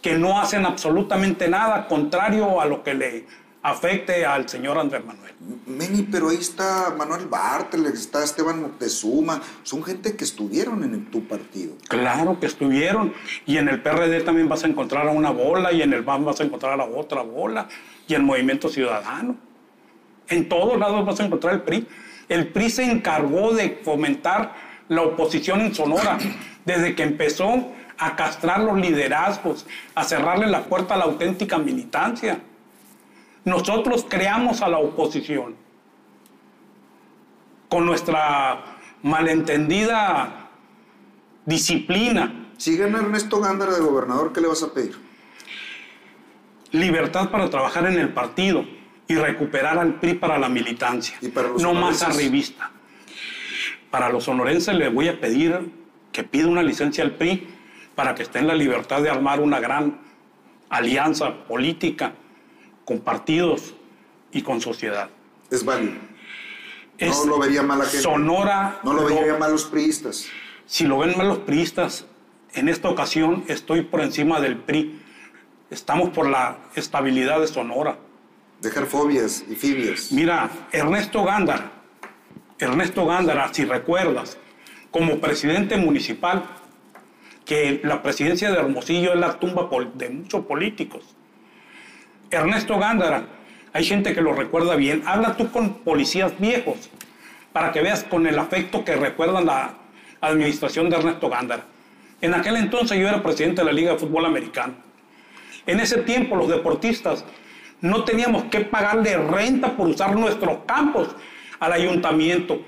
[0.00, 3.26] que no hacen absolutamente nada contrario a lo que le
[3.66, 5.34] afecte al señor Andrés Manuel.
[5.66, 11.26] Meni, pero ahí está Manuel Bartel, está Esteban Moctezuma, son gente que estuvieron en tu
[11.26, 11.74] partido.
[11.88, 13.12] Claro que estuvieron.
[13.44, 16.24] Y en el PRD también vas a encontrar a una bola, y en el BAM
[16.24, 17.66] vas a encontrar a otra bola,
[18.06, 19.34] y en Movimiento Ciudadano.
[20.28, 21.88] En todos lados vas a encontrar el PRI.
[22.28, 24.54] El PRI se encargó de fomentar
[24.88, 26.18] la oposición en Sonora
[26.64, 32.38] desde que empezó a castrar los liderazgos, a cerrarle la puerta a la auténtica militancia.
[33.46, 35.54] Nosotros creamos a la oposición
[37.68, 40.50] con nuestra malentendida
[41.44, 44.96] disciplina, Si gana Ernesto Gándara de gobernador, ¿qué le vas a pedir?
[46.72, 48.64] libertad para trabajar en el partido
[49.06, 52.72] y recuperar al PRI para la militancia, ¿Y para los no más arribista.
[53.90, 55.72] Para los sonorenses les voy a pedir
[56.10, 57.46] que pida una licencia al PRI
[57.94, 60.00] para que esté en la libertad de armar una gran
[60.68, 62.12] alianza política
[62.86, 63.74] con partidos
[64.32, 65.10] y con sociedad.
[65.50, 65.94] Es válido.
[66.96, 68.00] Es- no lo vería mal la gente.
[68.00, 70.26] Sonora No lo vería mal los priistas.
[70.64, 72.06] Si lo ven mal los priistas,
[72.54, 75.02] en esta ocasión estoy por encima del PRI.
[75.70, 77.98] Estamos por la estabilidad de Sonora.
[78.60, 80.10] Dejar fobias y fibias.
[80.12, 81.72] Mira, Ernesto Gándara,
[82.58, 84.38] Ernesto Gándara, si recuerdas,
[84.90, 86.44] como presidente municipal,
[87.44, 91.15] que la presidencia de Hermosillo es la tumba de muchos políticos.
[92.30, 93.24] Ernesto Gándara,
[93.72, 95.02] hay gente que lo recuerda bien.
[95.06, 96.90] Habla tú con policías viejos
[97.52, 99.74] para que veas con el afecto que recuerdan la
[100.20, 101.64] administración de Ernesto Gándara.
[102.20, 104.74] En aquel entonces yo era presidente de la Liga de Fútbol Americano.
[105.66, 107.24] En ese tiempo los deportistas
[107.80, 111.14] no teníamos que pagarle renta por usar nuestros campos
[111.60, 112.60] al ayuntamiento.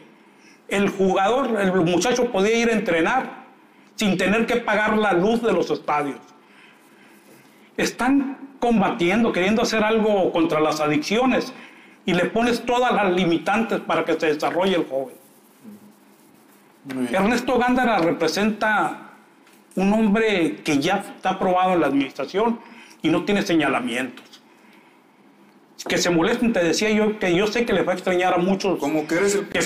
[0.69, 3.47] El jugador, el muchacho podía ir a entrenar
[3.95, 6.19] sin tener que pagar la luz de los estadios.
[7.77, 11.53] Están combatiendo, queriendo hacer algo contra las adicciones
[12.05, 15.15] y le pones todas las limitantes para que se desarrolle el joven.
[17.13, 19.11] Ernesto Gándara representa
[19.77, 22.59] un hombre que ya está aprobado en la administración
[23.03, 24.25] y no tiene señalamientos.
[25.87, 28.39] Que se molesten, te decía yo, que yo sé que les va a extrañar a
[28.39, 29.61] muchos Como que eres el que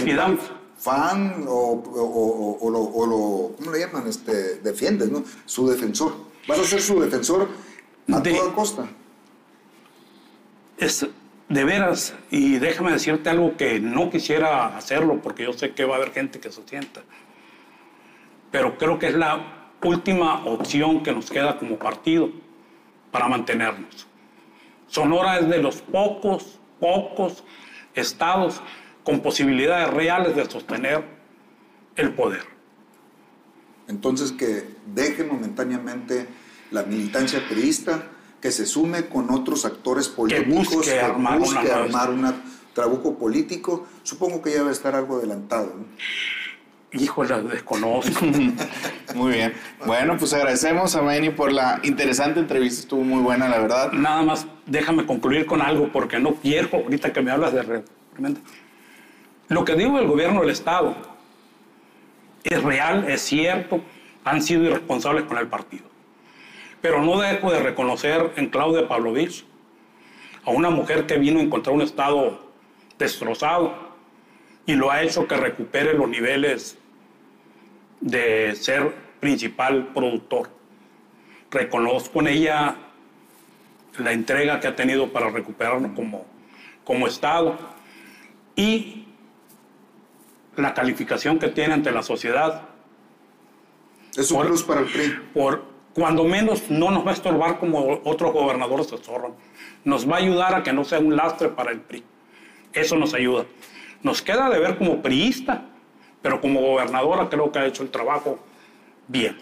[0.76, 4.06] fan o, o- o- o lo- ¿cómo le llaman?
[4.08, 5.22] Este, defiendes, ¿no?
[5.46, 6.12] Su defensor.
[6.48, 7.48] Vas a ser su defensor
[8.10, 8.86] a De- toda costa.
[10.78, 11.06] Es
[11.48, 15.94] de veras, y déjame decirte algo que no quisiera hacerlo porque yo sé que va
[15.94, 17.02] a haber gente que se sienta.
[18.50, 22.30] Pero creo que es la última opción que nos queda como partido
[23.10, 24.06] para mantenernos.
[24.88, 27.44] Sonora es de los pocos, pocos
[27.94, 28.60] estados
[29.04, 31.04] con posibilidades reales de sostener
[31.96, 32.44] el poder.
[33.88, 36.26] Entonces que deje momentáneamente
[36.72, 38.02] la militancia periodista,
[38.40, 42.34] que se sume con otros actores políticos, busque armar una busque armar un
[42.74, 43.86] trabuco político.
[44.02, 45.74] Supongo que ya va a estar algo adelantado.
[45.76, 45.84] ¿no?
[47.00, 48.24] Híjole, desconozco.
[49.14, 49.54] Muy bien.
[49.86, 52.80] Bueno, pues agradecemos a Manny por la interesante entrevista.
[52.80, 53.92] Estuvo muy buena, la verdad.
[53.92, 58.40] Nada más déjame concluir con algo porque no quiero, ahorita que me hablas de reprimenda.
[59.48, 60.94] Lo que digo del gobierno del Estado
[62.44, 63.80] es real, es cierto,
[64.24, 65.91] han sido irresponsables con el partido.
[66.82, 69.44] Pero no dejo de reconocer en Claudia Pavlovich
[70.44, 72.40] a una mujer que vino a encontrar un Estado
[72.98, 73.72] destrozado
[74.66, 76.76] y lo ha hecho que recupere los niveles
[78.00, 80.50] de ser principal productor.
[81.50, 82.76] Reconozco en ella
[83.98, 86.26] la entrega que ha tenido para recuperarnos como,
[86.84, 87.56] como Estado
[88.56, 89.06] y
[90.56, 92.68] la calificación que tiene ante la sociedad
[94.16, 95.14] Es un Por- plus para el PRI.
[95.32, 95.61] por
[95.94, 99.32] cuando menos no nos va a estorbar como otros gobernadores se estorban.
[99.84, 102.02] Nos va a ayudar a que no sea un lastre para el PRI.
[102.72, 103.44] Eso nos ayuda.
[104.02, 105.66] Nos queda de ver como priista,
[106.22, 108.38] pero como gobernadora creo que ha hecho el trabajo
[109.08, 109.38] bien.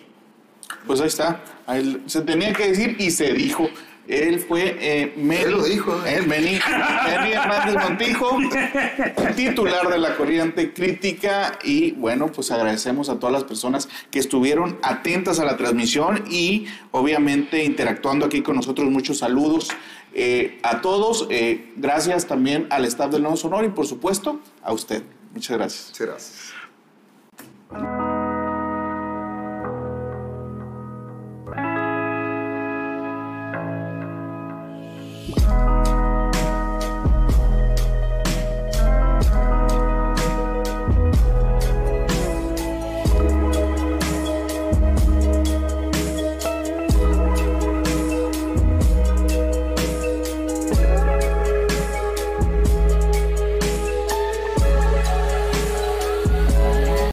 [0.86, 1.40] Pues ahí está.
[1.66, 3.68] Ahí se tenía que decir y se dijo.
[4.10, 6.18] Él fue eh, Meni, Él lo dijo, ¿eh?
[6.18, 8.38] eh, Meni, Meni Hernández Montijo,
[9.36, 11.58] titular de la corriente crítica.
[11.62, 16.66] Y bueno, pues agradecemos a todas las personas que estuvieron atentas a la transmisión y
[16.90, 18.90] obviamente interactuando aquí con nosotros.
[18.90, 19.70] Muchos saludos
[20.12, 21.26] eh, a todos.
[21.30, 25.02] Eh, gracias también al staff del Nuevo Sonoro y por supuesto a usted.
[25.32, 25.90] Muchas gracias.
[25.92, 26.52] Serás.